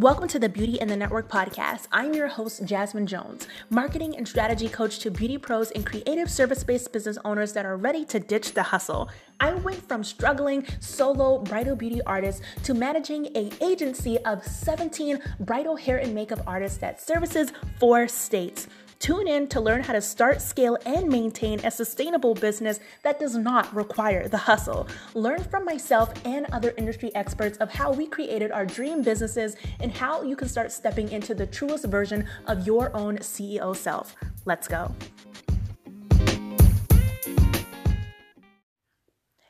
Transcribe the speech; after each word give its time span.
Welcome 0.00 0.28
to 0.28 0.38
the 0.38 0.48
Beauty 0.48 0.80
and 0.80 0.88
the 0.88 0.96
Network 0.96 1.28
podcast. 1.28 1.86
I'm 1.92 2.14
your 2.14 2.26
host, 2.26 2.64
Jasmine 2.64 3.06
Jones, 3.06 3.46
marketing 3.68 4.16
and 4.16 4.26
strategy 4.26 4.66
coach 4.66 4.98
to 5.00 5.10
beauty 5.10 5.36
pros 5.36 5.70
and 5.72 5.84
creative 5.84 6.30
service 6.30 6.64
based 6.64 6.90
business 6.90 7.18
owners 7.22 7.52
that 7.52 7.66
are 7.66 7.76
ready 7.76 8.06
to 8.06 8.18
ditch 8.18 8.54
the 8.54 8.62
hustle. 8.62 9.10
I 9.40 9.52
went 9.52 9.86
from 9.86 10.02
struggling 10.02 10.64
solo 10.80 11.40
bridal 11.40 11.76
beauty 11.76 12.00
artist 12.06 12.40
to 12.62 12.72
managing 12.72 13.26
a 13.36 13.50
agency 13.60 14.16
of 14.20 14.42
17 14.42 15.18
bridal 15.40 15.76
hair 15.76 15.98
and 15.98 16.14
makeup 16.14 16.40
artists 16.46 16.78
that 16.78 16.98
services 16.98 17.52
four 17.78 18.08
states. 18.08 18.68
Tune 19.00 19.28
in 19.28 19.48
to 19.48 19.62
learn 19.62 19.82
how 19.82 19.94
to 19.94 20.02
start, 20.02 20.42
scale, 20.42 20.76
and 20.84 21.08
maintain 21.08 21.58
a 21.64 21.70
sustainable 21.70 22.34
business 22.34 22.80
that 23.02 23.18
does 23.18 23.34
not 23.34 23.74
require 23.74 24.28
the 24.28 24.36
hustle. 24.36 24.86
Learn 25.14 25.42
from 25.42 25.64
myself 25.64 26.12
and 26.26 26.44
other 26.52 26.74
industry 26.76 27.10
experts 27.14 27.56
of 27.58 27.72
how 27.72 27.94
we 27.94 28.06
created 28.06 28.52
our 28.52 28.66
dream 28.66 29.02
businesses 29.02 29.56
and 29.80 29.90
how 29.90 30.22
you 30.22 30.36
can 30.36 30.48
start 30.48 30.70
stepping 30.70 31.10
into 31.12 31.34
the 31.34 31.46
truest 31.46 31.86
version 31.86 32.26
of 32.46 32.66
your 32.66 32.94
own 32.94 33.16
CEO 33.20 33.74
self. 33.74 34.14
Let's 34.44 34.68
go. 34.68 34.94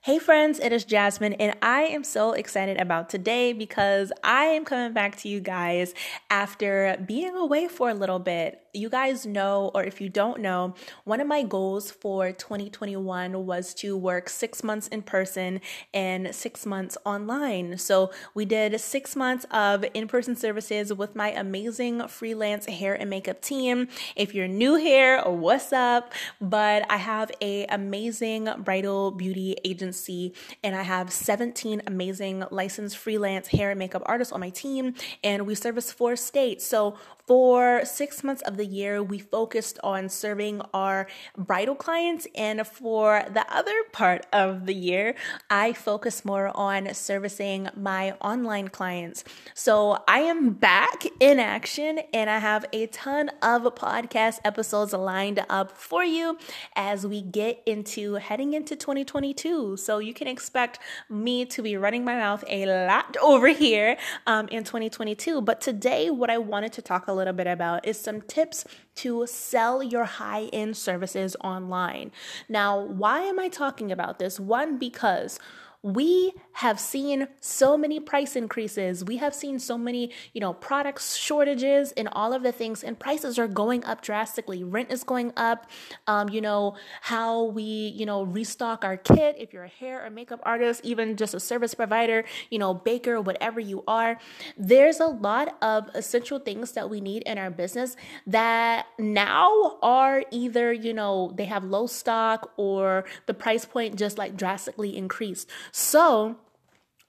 Hey 0.02 0.18
friends, 0.18 0.58
it 0.58 0.72
is 0.72 0.84
Jasmine, 0.84 1.34
and 1.34 1.54
I 1.60 1.82
am 1.82 2.04
so 2.04 2.32
excited 2.32 2.80
about 2.80 3.10
today 3.10 3.52
because 3.52 4.10
I 4.24 4.46
am 4.46 4.64
coming 4.64 4.94
back 4.94 5.16
to 5.18 5.28
you 5.28 5.40
guys 5.40 5.92
after 6.30 6.96
being 7.06 7.36
away 7.36 7.68
for 7.68 7.90
a 7.90 7.94
little 7.94 8.18
bit. 8.18 8.62
You 8.72 8.88
guys 8.88 9.26
know, 9.26 9.70
or 9.74 9.84
if 9.84 10.00
you 10.00 10.08
don't 10.08 10.40
know, 10.40 10.74
one 11.04 11.20
of 11.20 11.26
my 11.26 11.42
goals 11.42 11.90
for 11.90 12.32
2021 12.32 13.46
was 13.46 13.74
to 13.74 13.96
work 13.96 14.28
six 14.28 14.62
months 14.62 14.88
in 14.88 15.02
person 15.02 15.60
and 15.92 16.34
six 16.34 16.64
months 16.64 16.96
online. 17.04 17.78
So 17.78 18.10
we 18.34 18.44
did 18.44 18.80
six 18.80 19.16
months 19.16 19.46
of 19.50 19.84
in 19.94 20.08
person 20.08 20.36
services 20.36 20.92
with 20.92 21.16
my 21.16 21.30
amazing 21.30 22.06
freelance 22.08 22.66
hair 22.66 22.94
and 22.94 23.10
makeup 23.10 23.40
team. 23.42 23.88
If 24.16 24.34
you're 24.34 24.48
new 24.48 24.76
here, 24.76 25.22
what's 25.24 25.72
up? 25.72 26.12
But 26.40 26.86
I 26.90 26.96
have 26.96 27.30
a 27.40 27.66
amazing 27.66 28.48
bridal 28.64 29.10
beauty 29.10 29.56
agency 29.64 29.80
agency 29.80 30.34
and 30.62 30.74
I 30.76 30.82
have 30.82 31.12
17 31.12 31.82
amazing 31.86 32.44
licensed 32.50 32.96
freelance 32.96 33.48
hair 33.48 33.70
and 33.70 33.78
makeup 33.78 34.02
artists 34.06 34.32
on 34.32 34.40
my 34.40 34.50
team 34.50 34.94
and 35.24 35.46
we 35.46 35.54
service 35.54 35.92
four 35.92 36.16
states. 36.16 36.66
So 36.66 36.96
for 37.30 37.84
six 37.84 38.24
months 38.24 38.42
of 38.42 38.56
the 38.56 38.66
year, 38.66 39.00
we 39.00 39.16
focused 39.16 39.78
on 39.84 40.08
serving 40.08 40.60
our 40.74 41.06
bridal 41.38 41.76
clients. 41.76 42.26
And 42.34 42.66
for 42.66 43.22
the 43.32 43.46
other 43.54 43.84
part 43.92 44.26
of 44.32 44.66
the 44.66 44.74
year, 44.74 45.14
I 45.48 45.72
focus 45.72 46.24
more 46.24 46.50
on 46.56 46.92
servicing 46.92 47.68
my 47.76 48.14
online 48.20 48.66
clients. 48.66 49.22
So 49.54 50.02
I 50.08 50.22
am 50.22 50.54
back 50.54 51.04
in 51.20 51.38
action 51.38 52.00
and 52.12 52.28
I 52.28 52.40
have 52.40 52.66
a 52.72 52.88
ton 52.88 53.28
of 53.40 53.62
podcast 53.76 54.40
episodes 54.44 54.92
lined 54.92 55.44
up 55.48 55.78
for 55.78 56.02
you 56.02 56.36
as 56.74 57.06
we 57.06 57.22
get 57.22 57.62
into 57.64 58.14
heading 58.14 58.54
into 58.54 58.74
2022. 58.74 59.76
So 59.76 59.98
you 59.98 60.14
can 60.14 60.26
expect 60.26 60.80
me 61.08 61.44
to 61.44 61.62
be 61.62 61.76
running 61.76 62.04
my 62.04 62.16
mouth 62.16 62.42
a 62.48 62.66
lot 62.66 63.16
over 63.22 63.46
here 63.46 63.96
um, 64.26 64.48
in 64.48 64.64
2022. 64.64 65.40
But 65.42 65.60
today, 65.60 66.10
what 66.10 66.28
I 66.28 66.38
wanted 66.38 66.72
to 66.72 66.82
talk 66.82 67.06
a 67.06 67.12
little 67.12 67.19
bit 67.32 67.46
about 67.46 67.86
is 67.86 67.98
some 67.98 68.20
tips 68.22 68.64
to 68.96 69.26
sell 69.26 69.82
your 69.82 70.04
high 70.04 70.44
end 70.52 70.76
services 70.76 71.36
online. 71.42 72.12
Now, 72.48 72.80
why 72.80 73.20
am 73.20 73.38
I 73.38 73.48
talking 73.48 73.92
about 73.92 74.18
this? 74.18 74.40
One, 74.40 74.78
because 74.78 75.38
we 75.82 76.34
have 76.52 76.78
seen 76.78 77.26
so 77.40 77.76
many 77.76 77.98
price 77.98 78.36
increases. 78.36 79.02
We 79.02 79.16
have 79.16 79.34
seen 79.34 79.58
so 79.58 79.78
many, 79.78 80.12
you 80.34 80.40
know, 80.40 80.52
products 80.52 81.16
shortages 81.16 81.92
and 81.92 82.06
all 82.12 82.34
of 82.34 82.42
the 82.42 82.52
things, 82.52 82.84
and 82.84 82.98
prices 82.98 83.38
are 83.38 83.48
going 83.48 83.82
up 83.84 84.02
drastically. 84.02 84.62
Rent 84.62 84.92
is 84.92 85.04
going 85.04 85.32
up. 85.38 85.70
Um, 86.06 86.28
you 86.28 86.42
know, 86.42 86.76
how 87.00 87.44
we, 87.44 87.62
you 87.62 88.04
know, 88.04 88.24
restock 88.24 88.84
our 88.84 88.98
kit 88.98 89.36
if 89.38 89.54
you're 89.54 89.64
a 89.64 89.68
hair 89.68 90.04
or 90.04 90.10
makeup 90.10 90.40
artist, 90.42 90.82
even 90.84 91.16
just 91.16 91.32
a 91.32 91.40
service 91.40 91.74
provider, 91.74 92.24
you 92.50 92.58
know, 92.58 92.74
baker, 92.74 93.18
whatever 93.20 93.58
you 93.58 93.82
are. 93.88 94.18
There's 94.58 95.00
a 95.00 95.06
lot 95.06 95.56
of 95.62 95.88
essential 95.94 96.38
things 96.38 96.72
that 96.72 96.90
we 96.90 97.00
need 97.00 97.22
in 97.22 97.38
our 97.38 97.50
business 97.50 97.96
that 98.26 98.86
now 98.98 99.78
are 99.82 100.24
either, 100.30 100.74
you 100.74 100.92
know, 100.92 101.32
they 101.36 101.46
have 101.46 101.64
low 101.64 101.86
stock 101.86 102.52
or 102.58 103.06
the 103.24 103.34
price 103.34 103.64
point 103.64 103.96
just 103.96 104.18
like 104.18 104.36
drastically 104.36 104.94
increased. 104.94 105.48
So, 105.72 106.36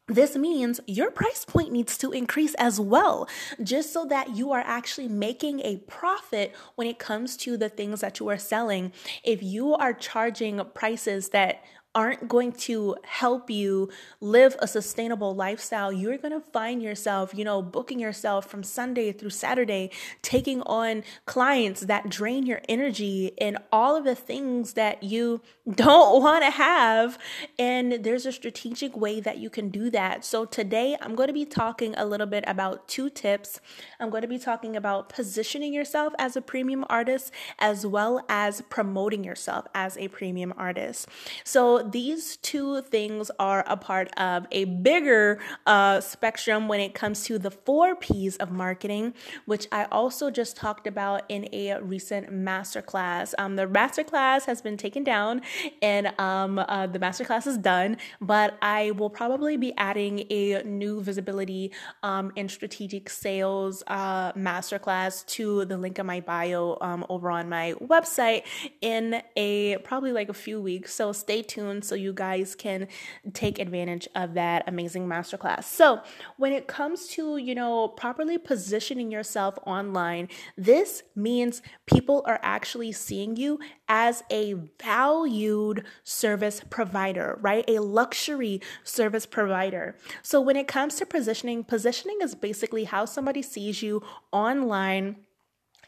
this 0.07 0.35
means 0.35 0.81
your 0.87 1.09
price 1.09 1.45
point 1.45 1.71
needs 1.71 1.97
to 1.99 2.11
increase 2.11 2.53
as 2.55 2.79
well, 2.79 3.29
just 3.63 3.93
so 3.93 4.03
that 4.05 4.35
you 4.35 4.51
are 4.51 4.63
actually 4.65 5.07
making 5.07 5.61
a 5.61 5.77
profit 5.87 6.53
when 6.75 6.87
it 6.87 6.99
comes 6.99 7.37
to 7.37 7.55
the 7.55 7.69
things 7.69 8.01
that 8.01 8.19
you 8.19 8.27
are 8.27 8.37
selling. 8.37 8.91
If 9.23 9.41
you 9.41 9.73
are 9.73 9.93
charging 9.93 10.61
prices 10.73 11.29
that 11.29 11.63
aren't 11.93 12.27
going 12.29 12.53
to 12.53 12.95
help 13.03 13.49
you 13.49 13.89
live 14.21 14.55
a 14.59 14.67
sustainable 14.67 15.35
lifestyle, 15.35 15.91
you're 15.91 16.17
going 16.17 16.31
to 16.31 16.39
find 16.39 16.81
yourself, 16.81 17.33
you 17.35 17.43
know, 17.43 17.61
booking 17.61 17.99
yourself 17.99 18.49
from 18.49 18.63
Sunday 18.63 19.11
through 19.11 19.29
Saturday, 19.29 19.91
taking 20.21 20.61
on 20.61 21.03
clients 21.25 21.81
that 21.81 22.09
drain 22.09 22.45
your 22.45 22.61
energy 22.69 23.33
and 23.39 23.57
all 23.73 23.97
of 23.97 24.05
the 24.05 24.15
things 24.15 24.73
that 24.73 25.03
you 25.03 25.41
don't 25.75 26.21
want 26.21 26.43
to 26.45 26.51
have. 26.51 27.17
And 27.59 28.03
there's 28.03 28.25
a 28.25 28.31
strategic 28.31 28.95
way 28.95 29.19
that 29.19 29.39
you 29.39 29.49
can 29.49 29.69
do 29.69 29.89
that. 29.89 30.23
So 30.23 30.45
today 30.45 30.95
I'm 31.01 31.13
going 31.15 31.27
to 31.27 31.33
be 31.33 31.45
talking 31.45 31.93
a 31.97 32.05
little 32.05 32.27
bit 32.27 32.45
about 32.47 32.87
two 32.87 33.09
tips. 33.09 33.59
I'm 33.99 34.09
going 34.09 34.21
to 34.21 34.27
be 34.27 34.39
talking 34.39 34.77
about 34.77 35.09
positioning 35.09 35.73
yourself 35.73 36.13
as 36.17 36.37
a 36.37 36.41
premium 36.41 36.85
artist 36.89 37.31
as 37.59 37.85
well 37.85 38.23
as 38.29 38.61
promoting 38.69 39.25
yourself 39.25 39.65
as 39.75 39.97
a 39.97 40.07
premium 40.07 40.53
artist. 40.57 41.09
So 41.43 41.80
these 41.81 42.37
two 42.37 42.81
things 42.81 43.31
are 43.39 43.63
a 43.67 43.77
part 43.77 44.09
of 44.17 44.47
a 44.51 44.65
bigger 44.65 45.39
uh, 45.65 46.01
spectrum 46.01 46.67
when 46.67 46.79
it 46.79 46.93
comes 46.93 47.23
to 47.25 47.39
the 47.39 47.51
four 47.51 47.95
P's 47.95 48.37
of 48.37 48.51
marketing, 48.51 49.13
which 49.45 49.67
I 49.71 49.85
also 49.85 50.29
just 50.29 50.55
talked 50.55 50.87
about 50.87 51.23
in 51.29 51.47
a 51.53 51.79
recent 51.81 52.31
masterclass. 52.31 53.33
Um, 53.37 53.55
the 53.55 53.65
masterclass 53.65 54.45
has 54.45 54.61
been 54.61 54.77
taken 54.77 55.03
down 55.03 55.41
and 55.81 56.19
um, 56.19 56.59
uh, 56.59 56.87
the 56.87 56.99
masterclass 56.99 57.47
is 57.47 57.57
done, 57.57 57.97
but 58.19 58.57
I 58.61 58.91
will 58.91 59.09
probably 59.09 59.57
be 59.57 59.73
adding 59.77 60.25
a 60.29 60.63
new 60.63 61.01
visibility 61.01 61.71
um, 62.03 62.31
and 62.37 62.49
strategic 62.49 63.09
sales 63.09 63.83
uh, 63.87 64.33
masterclass 64.33 65.25
to 65.27 65.65
the 65.65 65.77
link 65.77 65.99
in 65.99 66.05
my 66.05 66.19
bio 66.19 66.77
um, 66.81 67.05
over 67.09 67.31
on 67.31 67.49
my 67.49 67.73
website 67.81 68.43
in 68.81 69.21
a 69.35 69.77
probably 69.77 70.11
like 70.11 70.29
a 70.29 70.33
few 70.33 70.61
weeks. 70.61 70.93
So 70.93 71.11
stay 71.11 71.41
tuned 71.41 71.70
so 71.79 71.93
you 71.93 72.11
guys 72.11 72.55
can 72.55 72.87
take 73.33 73.59
advantage 73.59 74.07
of 74.15 74.33
that 74.33 74.63
amazing 74.67 75.07
masterclass. 75.07 75.65
So, 75.65 76.01
when 76.37 76.51
it 76.51 76.67
comes 76.67 77.07
to, 77.09 77.37
you 77.37 77.53
know, 77.53 77.87
properly 77.87 78.39
positioning 78.39 79.11
yourself 79.11 79.59
online, 79.67 80.27
this 80.57 81.03
means 81.15 81.61
people 81.85 82.23
are 82.25 82.39
actually 82.41 82.91
seeing 82.91 83.35
you 83.35 83.59
as 83.87 84.23
a 84.31 84.55
valued 84.81 85.85
service 86.03 86.61
provider, 86.69 87.37
right? 87.41 87.63
A 87.67 87.79
luxury 87.79 88.59
service 88.83 89.27
provider. 89.27 89.95
So, 90.23 90.41
when 90.41 90.55
it 90.55 90.67
comes 90.67 90.95
to 90.95 91.05
positioning, 91.05 91.63
positioning 91.63 92.17
is 92.23 92.33
basically 92.33 92.85
how 92.85 93.05
somebody 93.05 93.43
sees 93.43 93.83
you 93.83 94.01
online 94.31 95.17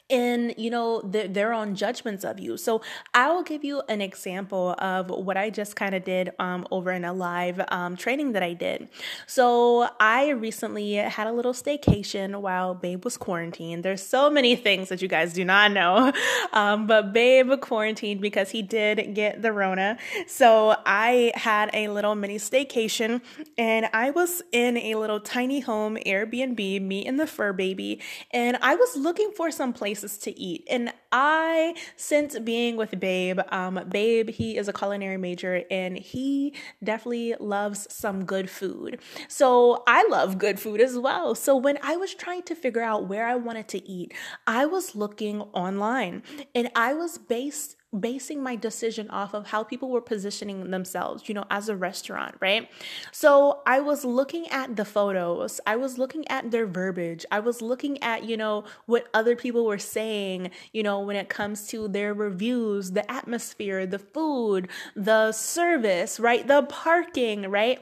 and 0.10 0.54
you 0.58 0.70
know 0.70 1.02
their 1.02 1.54
own 1.54 1.76
judgments 1.76 2.24
of 2.24 2.40
you. 2.40 2.58
So 2.58 2.82
i 3.14 3.32
will 3.32 3.44
give 3.44 3.64
you 3.64 3.82
an 3.88 4.02
example 4.02 4.76
of 4.80 5.10
what 5.10 5.38
i 5.38 5.50
just 5.50 5.76
kind 5.76 5.96
of 5.96 6.04
did 6.04 6.32
um, 6.40 6.68
over 6.72 6.92
in 6.92 7.06
a 7.06 7.14
live 7.14 7.62
um, 7.70 7.96
training 7.96 8.34
that 8.34 8.44
i 8.44 8.54
did. 8.54 8.90
So 9.28 9.88
i 10.00 10.30
recently 10.30 10.94
had 10.96 11.28
a 11.28 11.32
little 11.32 11.54
staycation 11.54 12.42
while 12.42 12.76
babe 12.76 13.04
was 13.04 13.18
quarantined. 13.18 13.84
There's 13.84 14.06
so 14.06 14.30
many 14.30 14.56
things 14.56 14.90
that 14.90 15.02
you 15.02 15.08
guys 15.08 15.34
do 15.34 15.46
not 15.46 15.72
know 15.72 16.12
um, 16.54 16.88
but 16.88 17.14
babe 17.14 17.52
quarantined 17.62 18.22
because 18.22 18.50
he 18.50 18.62
did 18.62 19.16
get 19.16 19.42
the 19.42 19.52
rona. 19.52 19.98
So 20.28 20.76
i 20.86 21.32
had 21.36 21.70
a 21.74 21.88
little 21.88 22.16
mini 22.16 22.38
staycation 22.38 23.22
and 23.58 23.88
i 23.94 24.10
was 24.10 24.42
in 24.52 24.78
a 24.78 24.96
little 24.96 25.20
tiny 25.20 25.62
home 25.62 25.98
airbnb 26.06 26.82
me 26.82 27.06
and 27.06 27.20
the 27.20 27.28
fur 27.28 27.54
baby 27.54 28.02
and 28.32 28.58
i 28.62 28.76
was 28.76 28.96
looking 28.96 29.32
for 29.32 29.52
some 29.52 29.74
place 29.74 29.93
places 29.94 30.18
to 30.18 30.40
eat. 30.40 30.66
And 30.70 30.92
I, 31.12 31.76
since 31.98 32.40
being 32.40 32.78
with 32.78 33.00
Babe, 33.00 33.40
um, 33.50 33.80
Babe, 33.90 34.30
he 34.30 34.58
is 34.58 34.68
a 34.68 34.74
culinary 34.74 35.18
major 35.18 35.64
and 35.70 35.96
he 35.98 36.56
definitely 36.84 37.36
loves 37.40 37.88
some 37.94 38.26
good 38.26 38.50
food. 38.50 39.00
So 39.28 39.84
I 39.86 40.08
love 40.10 40.40
good 40.40 40.60
food 40.60 40.82
as 40.82 40.98
well. 40.98 41.36
So 41.36 41.56
when 41.56 41.78
I 41.84 41.96
was 41.96 42.16
trying 42.16 42.42
to 42.44 42.56
figure 42.56 42.82
out 42.82 43.08
where 43.08 43.28
I 43.28 43.36
wanted 43.36 43.68
to 43.70 43.88
eat, 43.88 44.14
I 44.48 44.66
was 44.66 44.96
looking 44.96 45.42
online 45.54 46.24
and 46.56 46.72
I 46.76 46.94
was 46.96 47.20
based 47.20 47.76
basing 47.98 48.42
my 48.42 48.56
decision 48.56 49.10
off 49.10 49.34
of 49.34 49.48
how 49.48 49.64
people 49.64 49.90
were 49.90 50.02
positioning 50.02 50.72
themselves, 50.72 51.28
you 51.28 51.36
know, 51.36 51.46
as 51.50 51.70
a 51.70 51.76
restaurant, 51.76 52.36
right? 52.40 52.70
So 53.12 53.62
I 53.66 53.80
was 53.80 54.04
looking 54.04 54.48
at 54.50 54.76
the 54.76 54.86
photos, 54.86 55.60
I 55.68 55.76
was 55.76 55.98
looking 55.98 56.28
at 56.28 56.52
their 56.52 56.66
verbiage, 56.66 57.26
I 57.32 57.40
was 57.40 57.62
looking 57.62 58.02
at, 58.02 58.24
you 58.24 58.38
know, 58.38 58.64
what 58.86 59.08
other 59.14 59.36
people 59.36 59.66
were 59.66 59.78
saying, 59.78 60.52
you 60.72 60.84
know, 60.84 61.00
when 61.00 61.16
it 61.16 61.30
comes 61.30 61.68
to 61.68 61.88
their 61.88 62.14
reviews, 62.14 62.92
the 62.92 63.10
atmosphere, 63.12 63.86
the 63.86 64.00
food, 64.00 64.70
the 64.96 65.32
service, 65.32 66.20
right? 66.20 66.48
The 66.48 66.64
parking, 66.64 67.50
right? 67.50 67.82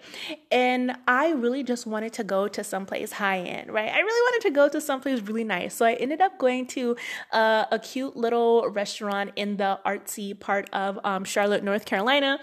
And 0.52 0.98
I 1.08 1.32
really 1.32 1.64
just 1.64 1.86
wanted 1.86 2.14
to 2.14 2.24
go 2.24 2.48
to 2.48 2.64
someplace 2.64 3.14
high 3.14 3.40
end, 3.40 3.72
right? 3.72 3.92
I 3.92 4.00
really 4.00 4.32
wanted 4.32 4.48
to 4.48 4.54
go 4.54 4.70
to 4.70 4.82
someplace 4.82 5.22
really 5.22 5.44
nice. 5.44 5.76
So 5.76 5.86
I 5.86 5.94
ended 5.94 6.22
up 6.22 6.38
going 6.38 6.68
to 6.68 6.96
uh, 7.32 7.66
a 7.72 7.80
cute 7.80 8.18
little 8.18 8.70
restaurant 8.70 9.32
in 9.36 9.58
the 9.58 9.80
artsy 10.02 10.38
part 10.40 10.70
of 10.74 11.00
um, 11.04 11.24
Charlotte, 11.24 11.64
North 11.64 11.86
Carolina. 11.86 12.40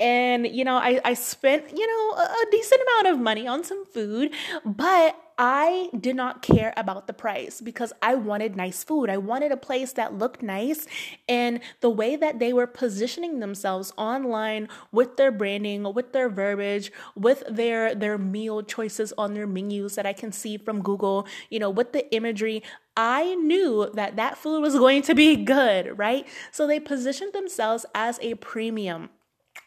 And, 0.00 0.46
you 0.46 0.64
know, 0.64 0.76
I, 0.76 1.00
I 1.04 1.14
spent, 1.14 1.76
you 1.76 1.86
know, 1.86 2.16
a, 2.18 2.24
a 2.24 2.44
decent 2.50 2.80
amount 2.82 3.14
of 3.14 3.22
money 3.22 3.46
on 3.46 3.64
some 3.64 3.84
food, 3.86 4.32
but 4.64 5.16
I 5.44 5.90
did 5.98 6.14
not 6.14 6.40
care 6.40 6.72
about 6.76 7.08
the 7.08 7.12
price 7.12 7.60
because 7.60 7.92
I 8.00 8.14
wanted 8.14 8.54
nice 8.54 8.84
food. 8.84 9.10
I 9.10 9.16
wanted 9.16 9.50
a 9.50 9.56
place 9.56 9.92
that 9.94 10.16
looked 10.16 10.40
nice. 10.40 10.86
And 11.28 11.58
the 11.80 11.90
way 11.90 12.14
that 12.14 12.38
they 12.38 12.52
were 12.52 12.68
positioning 12.68 13.40
themselves 13.40 13.92
online 13.96 14.68
with 14.92 15.16
their 15.16 15.32
branding, 15.32 15.92
with 15.94 16.12
their 16.12 16.28
verbiage, 16.28 16.92
with 17.16 17.42
their 17.50 17.92
their 17.92 18.18
meal 18.18 18.62
choices 18.62 19.12
on 19.18 19.34
their 19.34 19.48
menus 19.48 19.96
that 19.96 20.06
I 20.06 20.12
can 20.12 20.30
see 20.30 20.58
from 20.58 20.80
Google, 20.80 21.26
you 21.50 21.58
know, 21.58 21.70
with 21.70 21.92
the 21.92 22.08
imagery, 22.14 22.62
I 22.96 23.34
knew 23.34 23.90
that 23.94 24.14
that 24.14 24.38
food 24.38 24.60
was 24.60 24.76
going 24.76 25.02
to 25.02 25.14
be 25.16 25.34
good, 25.34 25.98
right? 25.98 26.24
So 26.52 26.68
they 26.68 26.78
positioned 26.78 27.32
themselves 27.32 27.84
as 27.96 28.20
a 28.22 28.34
premium 28.34 29.10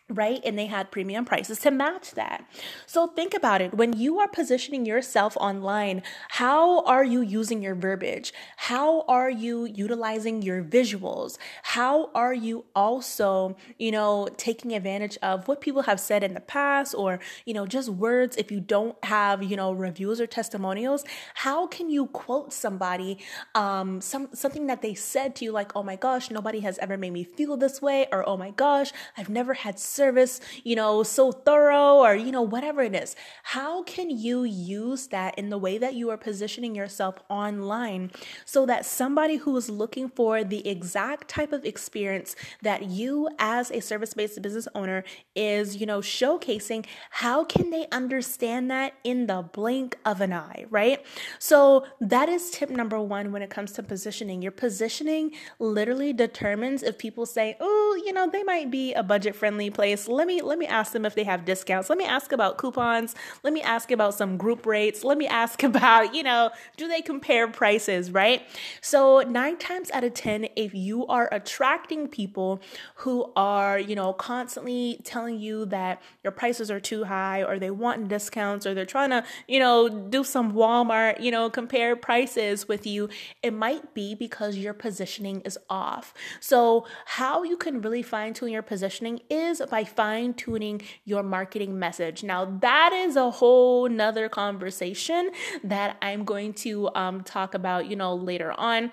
right? 0.09 0.39
And 0.45 0.57
they 0.57 0.67
had 0.67 0.91
premium 0.91 1.25
prices 1.25 1.59
to 1.59 1.71
match 1.71 2.11
that. 2.11 2.45
So 2.85 3.07
think 3.07 3.33
about 3.33 3.61
it. 3.61 3.73
When 3.73 3.93
you 3.93 4.19
are 4.19 4.27
positioning 4.27 4.85
yourself 4.85 5.35
online, 5.37 6.03
how 6.29 6.83
are 6.83 7.03
you 7.03 7.21
using 7.21 7.63
your 7.63 7.73
verbiage? 7.73 8.31
How 8.57 9.01
are 9.07 9.31
you 9.31 9.65
utilizing 9.65 10.43
your 10.43 10.63
visuals? 10.63 11.37
How 11.63 12.11
are 12.13 12.35
you 12.35 12.65
also, 12.75 13.57
you 13.79 13.91
know, 13.91 14.27
taking 14.37 14.73
advantage 14.73 15.17
of 15.23 15.47
what 15.47 15.59
people 15.59 15.81
have 15.83 15.99
said 15.99 16.23
in 16.23 16.35
the 16.35 16.39
past 16.39 16.93
or, 16.93 17.19
you 17.45 17.55
know, 17.55 17.65
just 17.65 17.89
words 17.89 18.37
if 18.37 18.51
you 18.51 18.59
don't 18.59 19.03
have, 19.03 19.41
you 19.41 19.55
know, 19.55 19.71
reviews 19.71 20.21
or 20.21 20.27
testimonials? 20.27 21.03
How 21.33 21.65
can 21.65 21.89
you 21.89 22.05
quote 22.07 22.53
somebody 22.53 23.17
um 23.55 24.01
some 24.01 24.29
something 24.33 24.67
that 24.67 24.83
they 24.83 24.93
said 24.93 25.35
to 25.37 25.45
you 25.45 25.51
like, 25.51 25.75
"Oh 25.75 25.83
my 25.83 25.95
gosh, 25.95 26.29
nobody 26.29 26.59
has 26.59 26.77
ever 26.77 26.97
made 26.97 27.13
me 27.13 27.23
feel 27.23 27.57
this 27.57 27.81
way," 27.81 28.07
or 28.11 28.27
"Oh 28.27 28.37
my 28.37 28.51
gosh, 28.51 28.91
I've 29.17 29.29
never 29.29 29.53
had 29.55 29.79
service, 29.95 30.41
you 30.63 30.75
know, 30.75 31.03
so 31.03 31.31
thorough 31.31 31.95
or, 31.95 32.13
you 32.15 32.31
know, 32.31 32.41
whatever 32.41 32.81
it 32.81 32.93
is. 32.93 33.15
How 33.43 33.83
can 33.83 34.09
you 34.09 34.43
use 34.43 35.07
that 35.07 35.37
in 35.39 35.49
the 35.49 35.57
way 35.57 35.77
that 35.77 35.93
you 35.95 36.09
are 36.09 36.17
positioning 36.17 36.75
yourself 36.75 37.15
online 37.29 38.11
so 38.45 38.65
that 38.65 38.85
somebody 38.85 39.37
who 39.37 39.55
is 39.55 39.69
looking 39.69 40.09
for 40.09 40.43
the 40.43 40.67
exact 40.67 41.29
type 41.29 41.53
of 41.53 41.63
experience 41.63 42.35
that 42.61 42.83
you 42.83 43.29
as 43.39 43.71
a 43.71 43.79
service-based 43.79 44.41
business 44.41 44.67
owner 44.75 45.03
is, 45.35 45.77
you 45.77 45.85
know, 45.85 45.99
showcasing, 45.99 46.85
how 47.09 47.43
can 47.45 47.69
they 47.69 47.87
understand 47.91 48.69
that 48.69 48.93
in 49.03 49.27
the 49.27 49.41
blink 49.53 49.97
of 50.03 50.19
an 50.19 50.33
eye, 50.33 50.65
right? 50.69 51.05
So 51.39 51.85
that 52.01 52.27
is 52.27 52.51
tip 52.51 52.69
number 52.69 52.99
1 52.99 53.31
when 53.31 53.41
it 53.41 53.49
comes 53.49 53.71
to 53.73 53.83
positioning. 53.83 54.41
Your 54.41 54.51
positioning 54.51 55.31
literally 55.59 56.11
determines 56.11 56.83
if 56.83 56.97
people 56.97 57.25
say, 57.25 57.55
"Oh, 57.59 58.01
you 58.05 58.11
know, 58.11 58.29
they 58.29 58.43
might 58.43 58.69
be 58.69 58.93
a 58.93 59.03
budget-friendly 59.03 59.69
place 59.69 59.84
place 59.85 60.07
let 60.07 60.25
me 60.25 60.41
let 60.41 60.57
me 60.57 60.65
ask 60.65 60.93
them 60.93 61.05
if 61.05 61.13
they 61.13 61.23
have 61.23 61.45
discounts. 61.45 61.89
Let 61.89 61.99
me 61.99 62.05
ask 62.05 62.31
about 62.31 62.57
coupons. 62.57 63.13
Let 63.43 63.53
me 63.53 63.61
ask 63.61 63.91
about 63.91 64.15
some 64.15 64.35
group 64.35 64.65
rates. 64.65 65.03
Let 65.03 65.17
me 65.17 65.27
ask 65.27 65.61
about 65.71 66.15
you 66.15 66.23
know 66.23 66.49
do 66.77 66.87
they 66.87 67.01
compare 67.01 67.47
prices 67.47 68.11
right? 68.11 68.41
So 68.81 69.21
9 69.21 69.57
times 69.57 69.91
out 69.91 70.03
of 70.03 70.13
10 70.13 70.47
if 70.55 70.73
you 70.73 71.05
are 71.07 71.29
attracting 71.31 72.07
people 72.07 72.61
who 73.03 73.31
are 73.35 73.77
you 73.77 73.95
know 73.95 74.13
constantly 74.13 74.99
telling 75.03 75.39
you 75.39 75.65
that 75.67 76.01
your 76.23 76.31
prices 76.31 76.71
are 76.71 76.79
too 76.79 77.03
high 77.03 77.43
or 77.43 77.59
they 77.59 77.71
want 77.71 78.07
discounts 78.07 78.65
or 78.65 78.73
they're 78.73 78.93
trying 78.97 79.11
to 79.11 79.23
you 79.47 79.59
know 79.59 79.87
do 79.89 80.23
some 80.23 80.53
Walmart 80.53 81.21
you 81.21 81.31
know 81.31 81.49
compare 81.49 81.95
prices 81.95 82.67
with 82.67 82.87
you 82.87 83.09
it 83.43 83.53
might 83.53 83.93
be 83.93 84.15
because 84.15 84.57
your 84.57 84.73
positioning 84.73 85.41
is 85.41 85.57
off. 85.69 86.13
So 86.39 86.87
how 87.05 87.43
you 87.43 87.57
can 87.57 87.81
really 87.81 88.01
fine 88.01 88.33
tune 88.33 88.49
your 88.49 88.63
positioning 88.63 89.21
is 89.29 89.61
by 89.75 89.83
fine 89.83 90.33
tuning 90.33 90.81
your 91.03 91.21
marketing 91.21 91.77
message. 91.77 92.23
Now, 92.23 92.45
that 92.61 92.93
is 92.93 93.17
a 93.17 93.29
whole 93.29 93.89
nother 93.89 94.29
conversation 94.29 95.31
that 95.65 95.97
I'm 96.01 96.23
going 96.23 96.53
to 96.65 96.89
um, 96.95 97.23
talk 97.23 97.53
about, 97.53 97.87
you 97.87 97.97
know, 97.97 98.15
later 98.15 98.53
on 98.53 98.89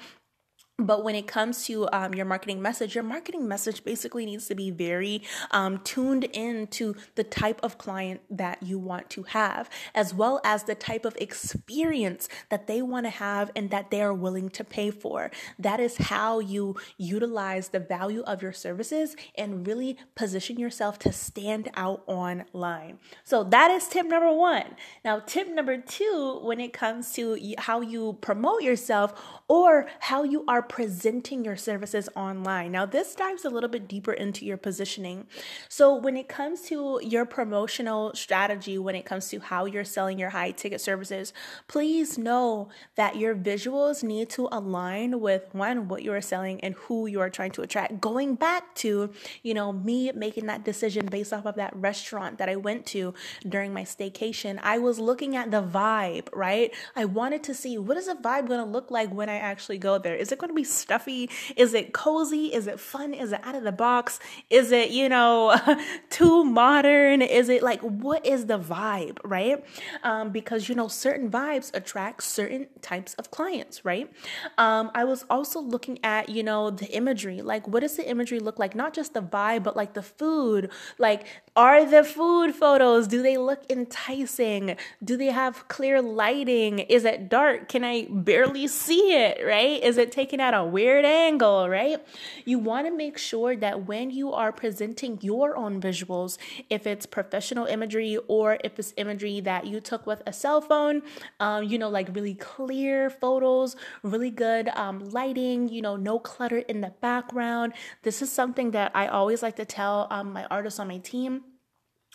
but 0.86 1.04
when 1.04 1.14
it 1.14 1.26
comes 1.26 1.66
to 1.66 1.88
um, 1.92 2.14
your 2.14 2.24
marketing 2.24 2.60
message, 2.60 2.94
your 2.94 3.04
marketing 3.04 3.46
message 3.48 3.84
basically 3.84 4.26
needs 4.26 4.46
to 4.48 4.54
be 4.54 4.70
very 4.70 5.22
um, 5.50 5.78
tuned 5.78 6.24
into 6.24 6.94
the 7.14 7.24
type 7.24 7.60
of 7.62 7.78
client 7.78 8.20
that 8.30 8.62
you 8.62 8.78
want 8.78 9.10
to 9.10 9.22
have, 9.24 9.68
as 9.94 10.14
well 10.14 10.40
as 10.44 10.64
the 10.64 10.74
type 10.74 11.04
of 11.04 11.16
experience 11.16 12.28
that 12.50 12.66
they 12.66 12.82
want 12.82 13.06
to 13.06 13.10
have 13.10 13.50
and 13.54 13.70
that 13.70 13.90
they 13.90 14.02
are 14.02 14.14
willing 14.14 14.48
to 14.50 14.64
pay 14.64 14.90
for. 14.90 15.30
That 15.58 15.80
is 15.80 15.96
how 15.96 16.40
you 16.40 16.76
utilize 16.98 17.68
the 17.68 17.80
value 17.80 18.22
of 18.22 18.42
your 18.42 18.52
services 18.52 19.16
and 19.36 19.66
really 19.66 19.96
position 20.14 20.58
yourself 20.58 20.98
to 21.00 21.12
stand 21.12 21.70
out 21.74 22.02
online. 22.06 22.98
So 23.24 23.44
that 23.44 23.70
is 23.70 23.88
tip 23.88 24.06
number 24.06 24.32
one. 24.32 24.76
Now, 25.04 25.20
tip 25.20 25.48
number 25.48 25.78
two, 25.78 26.40
when 26.42 26.60
it 26.60 26.72
comes 26.72 27.12
to 27.14 27.38
how 27.58 27.80
you 27.80 28.18
promote 28.20 28.62
yourself 28.62 29.14
or 29.48 29.86
how 30.00 30.22
you 30.22 30.44
are 30.48 30.62
presenting 30.72 31.44
your 31.44 31.54
services 31.54 32.08
online. 32.16 32.72
Now, 32.72 32.86
this 32.86 33.14
dives 33.14 33.44
a 33.44 33.50
little 33.50 33.68
bit 33.68 33.86
deeper 33.86 34.14
into 34.14 34.46
your 34.46 34.56
positioning. 34.56 35.26
So, 35.68 35.94
when 35.94 36.16
it 36.16 36.28
comes 36.28 36.62
to 36.62 36.98
your 37.02 37.26
promotional 37.26 38.14
strategy, 38.14 38.78
when 38.78 38.94
it 38.94 39.04
comes 39.04 39.28
to 39.28 39.38
how 39.38 39.66
you're 39.66 39.84
selling 39.84 40.18
your 40.18 40.30
high 40.30 40.50
ticket 40.50 40.80
services, 40.80 41.34
please 41.68 42.16
know 42.16 42.70
that 42.94 43.16
your 43.16 43.34
visuals 43.34 44.02
need 44.02 44.30
to 44.30 44.48
align 44.50 45.20
with 45.20 45.42
one, 45.52 45.88
what 45.88 46.02
you 46.02 46.12
are 46.14 46.22
selling 46.22 46.58
and 46.60 46.74
who 46.74 47.06
you 47.06 47.20
are 47.20 47.28
trying 47.28 47.52
to 47.52 47.60
attract. 47.60 48.00
Going 48.00 48.34
back 48.34 48.74
to, 48.76 49.12
you 49.42 49.52
know, 49.52 49.74
me 49.74 50.10
making 50.12 50.46
that 50.46 50.64
decision 50.64 51.04
based 51.04 51.34
off 51.34 51.44
of 51.44 51.56
that 51.56 51.76
restaurant 51.76 52.38
that 52.38 52.48
I 52.48 52.56
went 52.56 52.86
to 52.86 53.12
during 53.46 53.74
my 53.74 53.82
staycation, 53.82 54.58
I 54.62 54.78
was 54.78 54.98
looking 54.98 55.36
at 55.36 55.50
the 55.50 55.62
vibe, 55.62 56.28
right? 56.32 56.74
I 56.96 57.04
wanted 57.04 57.42
to 57.44 57.52
see 57.52 57.76
what 57.76 57.98
is 57.98 58.06
the 58.06 58.14
vibe 58.14 58.48
going 58.48 58.64
to 58.64 58.70
look 58.70 58.90
like 58.90 59.12
when 59.12 59.28
I 59.28 59.36
actually 59.36 59.76
go 59.76 59.98
there. 59.98 60.16
Is 60.16 60.32
it 60.32 60.38
going 60.38 60.48
to 60.52 60.60
be 60.60 60.64
stuffy? 60.64 61.30
Is 61.56 61.74
it 61.74 61.92
cozy? 61.92 62.52
Is 62.52 62.66
it 62.66 62.78
fun? 62.78 63.14
Is 63.14 63.32
it 63.32 63.40
out 63.44 63.54
of 63.54 63.64
the 63.64 63.72
box? 63.72 64.20
Is 64.50 64.72
it, 64.72 64.90
you 64.90 65.08
know, 65.08 65.56
too 66.10 66.44
modern? 66.44 67.22
Is 67.22 67.48
it 67.48 67.62
like, 67.62 67.80
what 67.80 68.24
is 68.26 68.46
the 68.46 68.58
vibe, 68.58 69.18
right? 69.24 69.64
Um, 70.02 70.30
because, 70.30 70.68
you 70.68 70.74
know, 70.74 70.88
certain 70.88 71.30
vibes 71.30 71.74
attract 71.74 72.22
certain 72.22 72.68
types 72.80 73.14
of 73.14 73.30
clients, 73.30 73.84
right? 73.84 74.10
Um, 74.58 74.90
I 74.94 75.04
was 75.04 75.24
also 75.30 75.60
looking 75.60 75.98
at, 76.04 76.28
you 76.28 76.42
know, 76.42 76.70
the 76.70 76.90
imagery. 76.94 77.42
Like, 77.42 77.66
what 77.66 77.80
does 77.80 77.96
the 77.96 78.08
imagery 78.08 78.38
look 78.38 78.58
like? 78.58 78.74
Not 78.74 78.94
just 78.94 79.14
the 79.14 79.22
vibe, 79.22 79.62
but 79.62 79.76
like 79.76 79.94
the 79.94 80.02
food. 80.02 80.70
Like, 80.98 81.26
are 81.56 81.84
the 81.84 82.04
food 82.04 82.54
photos, 82.54 83.06
do 83.08 83.22
they 83.22 83.36
look 83.36 83.62
enticing? 83.70 84.76
Do 85.02 85.16
they 85.16 85.26
have 85.26 85.68
clear 85.68 86.00
lighting? 86.00 86.80
Is 86.80 87.04
it 87.04 87.28
dark? 87.28 87.68
Can 87.68 87.84
I 87.84 88.06
barely 88.10 88.66
see 88.66 89.14
it, 89.14 89.44
right? 89.44 89.82
Is 89.82 89.98
it 89.98 90.12
taken 90.12 90.40
at 90.42 90.54
a 90.54 90.64
weird 90.64 91.04
angle, 91.04 91.68
right? 91.68 92.04
You 92.44 92.58
want 92.58 92.86
to 92.86 92.92
make 92.92 93.16
sure 93.16 93.56
that 93.56 93.86
when 93.86 94.10
you 94.10 94.32
are 94.32 94.52
presenting 94.52 95.18
your 95.22 95.56
own 95.56 95.80
visuals, 95.80 96.36
if 96.68 96.86
it's 96.86 97.06
professional 97.06 97.66
imagery 97.66 98.18
or 98.28 98.58
if 98.64 98.78
it's 98.78 98.92
imagery 98.96 99.40
that 99.40 99.66
you 99.66 99.80
took 99.80 100.06
with 100.06 100.20
a 100.26 100.32
cell 100.32 100.60
phone, 100.60 101.02
um, 101.40 101.64
you 101.64 101.78
know, 101.78 101.88
like 101.88 102.14
really 102.14 102.34
clear 102.34 103.08
photos, 103.08 103.76
really 104.02 104.30
good 104.30 104.68
um, 104.70 104.98
lighting, 105.10 105.68
you 105.68 105.80
know, 105.80 105.96
no 105.96 106.18
clutter 106.18 106.58
in 106.58 106.80
the 106.80 106.92
background. 107.00 107.72
This 108.02 108.20
is 108.20 108.30
something 108.30 108.72
that 108.72 108.90
I 108.94 109.06
always 109.06 109.42
like 109.42 109.56
to 109.56 109.64
tell 109.64 110.08
um, 110.10 110.32
my 110.32 110.44
artists 110.46 110.80
on 110.80 110.88
my 110.88 110.98
team 110.98 111.44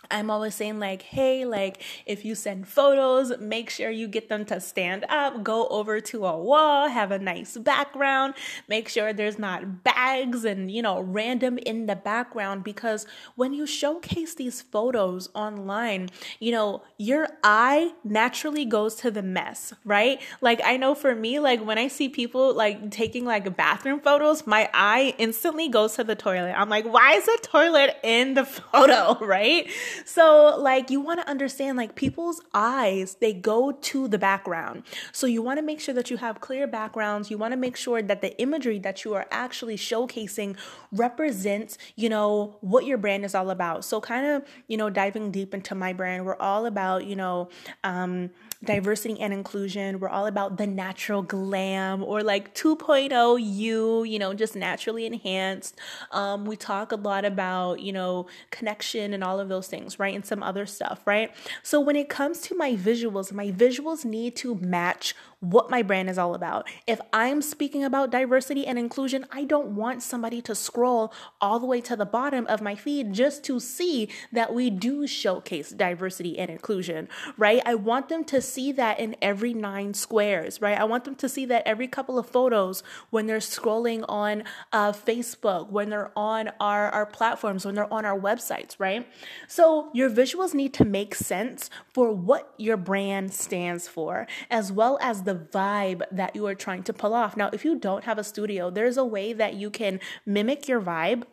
I'm 0.09 0.29
always 0.29 0.55
saying, 0.55 0.79
like, 0.79 1.01
hey, 1.01 1.43
like, 1.43 1.81
if 2.05 2.23
you 2.23 2.35
send 2.35 2.67
photos, 2.67 3.37
make 3.39 3.69
sure 3.69 3.89
you 3.89 4.07
get 4.07 4.29
them 4.29 4.45
to 4.45 4.61
stand 4.61 5.05
up, 5.09 5.43
go 5.43 5.67
over 5.67 5.99
to 5.99 6.25
a 6.25 6.37
wall, 6.37 6.87
have 6.87 7.11
a 7.11 7.19
nice 7.19 7.57
background, 7.57 8.35
make 8.69 8.87
sure 8.87 9.11
there's 9.11 9.37
not 9.37 9.83
bags 9.83 10.45
and, 10.45 10.71
you 10.71 10.81
know, 10.81 11.01
random 11.01 11.57
in 11.57 11.87
the 11.87 11.95
background. 11.95 12.63
Because 12.63 13.05
when 13.35 13.53
you 13.53 13.65
showcase 13.65 14.35
these 14.35 14.61
photos 14.61 15.29
online, 15.33 16.09
you 16.39 16.51
know, 16.51 16.83
your 16.97 17.27
eye 17.43 17.91
naturally 18.03 18.65
goes 18.65 18.95
to 18.95 19.11
the 19.11 19.23
mess, 19.23 19.73
right? 19.83 20.21
Like, 20.41 20.61
I 20.63 20.77
know 20.77 20.95
for 20.95 21.15
me, 21.15 21.39
like, 21.39 21.65
when 21.65 21.77
I 21.77 21.89
see 21.89 22.07
people 22.07 22.53
like 22.53 22.91
taking 22.91 23.25
like 23.25 23.57
bathroom 23.57 23.99
photos, 23.99 24.47
my 24.47 24.69
eye 24.73 25.15
instantly 25.17 25.67
goes 25.67 25.95
to 25.95 26.03
the 26.03 26.15
toilet. 26.15 26.53
I'm 26.55 26.69
like, 26.69 26.85
why 26.85 27.13
is 27.13 27.25
the 27.25 27.39
toilet 27.41 27.97
in 28.03 28.35
the 28.35 28.45
photo, 28.45 29.17
right? 29.25 29.69
So, 30.05 30.55
like, 30.57 30.89
you 30.89 30.99
want 31.01 31.19
to 31.21 31.29
understand, 31.29 31.77
like, 31.77 31.95
people's 31.95 32.41
eyes, 32.53 33.17
they 33.19 33.33
go 33.33 33.71
to 33.71 34.07
the 34.07 34.17
background. 34.17 34.83
So, 35.11 35.27
you 35.27 35.41
want 35.41 35.57
to 35.59 35.63
make 35.63 35.79
sure 35.79 35.93
that 35.93 36.09
you 36.09 36.17
have 36.17 36.41
clear 36.41 36.67
backgrounds. 36.67 37.29
You 37.29 37.37
want 37.37 37.53
to 37.53 37.57
make 37.57 37.75
sure 37.75 38.01
that 38.01 38.21
the 38.21 38.39
imagery 38.39 38.79
that 38.79 39.05
you 39.05 39.13
are 39.13 39.27
actually 39.31 39.77
showcasing 39.77 40.57
represents, 40.91 41.77
you 41.95 42.09
know, 42.09 42.57
what 42.61 42.85
your 42.85 42.97
brand 42.97 43.25
is 43.25 43.35
all 43.35 43.49
about. 43.49 43.85
So, 43.85 44.01
kind 44.01 44.25
of, 44.25 44.43
you 44.67 44.77
know, 44.77 44.89
diving 44.89 45.31
deep 45.31 45.53
into 45.53 45.75
my 45.75 45.93
brand, 45.93 46.25
we're 46.25 46.37
all 46.37 46.65
about, 46.65 47.05
you 47.05 47.15
know, 47.15 47.49
um, 47.83 48.31
diversity 48.63 49.19
and 49.19 49.33
inclusion. 49.33 49.99
We're 49.99 50.09
all 50.09 50.25
about 50.25 50.57
the 50.57 50.67
natural 50.67 51.21
glam 51.21 52.03
or 52.03 52.23
like 52.23 52.55
2.0 52.55 53.37
you, 53.39 54.03
you 54.03 54.19
know, 54.19 54.33
just 54.33 54.55
naturally 54.55 55.05
enhanced. 55.05 55.77
Um, 56.11 56.45
we 56.45 56.55
talk 56.55 56.91
a 56.91 56.95
lot 56.95 57.25
about, 57.25 57.81
you 57.81 57.93
know, 57.93 58.27
connection 58.51 59.13
and 59.13 59.23
all 59.23 59.39
of 59.39 59.49
those 59.49 59.67
things, 59.67 59.99
right? 59.99 60.15
And 60.15 60.25
some 60.25 60.43
other 60.43 60.65
stuff, 60.65 61.01
right? 61.05 61.31
So 61.63 61.79
when 61.79 61.95
it 61.95 62.09
comes 62.09 62.41
to 62.41 62.55
my 62.55 62.73
visuals, 62.73 63.31
my 63.31 63.51
visuals 63.51 64.05
need 64.05 64.35
to 64.37 64.55
match 64.55 65.13
what 65.39 65.69
my 65.69 65.83
brand 65.83 66.09
is 66.09 66.17
all 66.17 66.33
about. 66.33 66.67
If 66.87 66.99
I'm 67.13 67.43
speaking 67.43 67.83
about 67.83 68.09
diversity 68.09 68.65
and 68.65 68.79
inclusion, 68.79 69.25
I 69.31 69.43
don't 69.43 69.75
want 69.75 70.01
somebody 70.01 70.41
to 70.41 70.55
scroll 70.55 71.13
all 71.39 71.59
the 71.59 71.67
way 71.67 71.79
to 71.81 71.95
the 71.95 72.05
bottom 72.05 72.47
of 72.47 72.59
my 72.59 72.73
feed 72.73 73.13
just 73.13 73.43
to 73.45 73.59
see 73.59 74.09
that 74.31 74.53
we 74.53 74.71
do 74.71 75.05
showcase 75.05 75.69
diversity 75.69 76.39
and 76.39 76.49
inclusion, 76.49 77.07
right? 77.37 77.61
I 77.65 77.75
want 77.75 78.09
them 78.09 78.23
to 78.25 78.41
see 78.47 78.71
that 78.73 78.99
in 78.99 79.15
every 79.21 79.53
nine 79.53 79.93
squares, 79.93 80.61
right? 80.61 80.77
I 80.77 80.83
want 80.85 81.05
them 81.05 81.15
to 81.15 81.29
see 81.29 81.45
that 81.45 81.63
every 81.65 81.87
couple 81.87 82.17
of 82.17 82.27
photos 82.27 82.83
when 83.09 83.27
they're 83.27 83.37
scrolling 83.37 84.03
on 84.07 84.43
uh, 84.71 84.91
Facebook, 84.91 85.69
when 85.69 85.89
they're 85.89 86.11
on 86.15 86.51
our, 86.59 86.89
our 86.89 87.05
platforms, 87.05 87.65
when 87.65 87.75
they're 87.75 87.93
on 87.93 88.05
our 88.05 88.19
websites, 88.19 88.75
right? 88.79 89.07
So 89.47 89.89
your 89.93 90.09
visuals 90.09 90.53
need 90.53 90.73
to 90.75 90.85
make 90.85 91.15
sense 91.15 91.69
for 91.93 92.11
what 92.11 92.53
your 92.57 92.77
brand 92.77 93.33
stands 93.33 93.87
for, 93.87 94.27
as 94.49 94.71
well 94.71 94.97
as 95.01 95.23
the 95.23 95.35
vibe 95.35 96.01
that 96.11 96.35
you 96.35 96.45
are 96.47 96.55
trying 96.55 96.83
to 96.83 96.93
pull 96.93 97.13
off. 97.13 97.37
Now, 97.37 97.49
if 97.53 97.65
you 97.65 97.77
don't 97.77 98.03
have 98.05 98.17
a 98.17 98.23
studio, 98.23 98.69
there's 98.69 98.97
a 98.97 99.05
way 99.05 99.33
that 99.33 99.55
you 99.55 99.69
can 99.69 99.99
mimic 100.25 100.67
your 100.67 100.81
vibe 100.81 101.23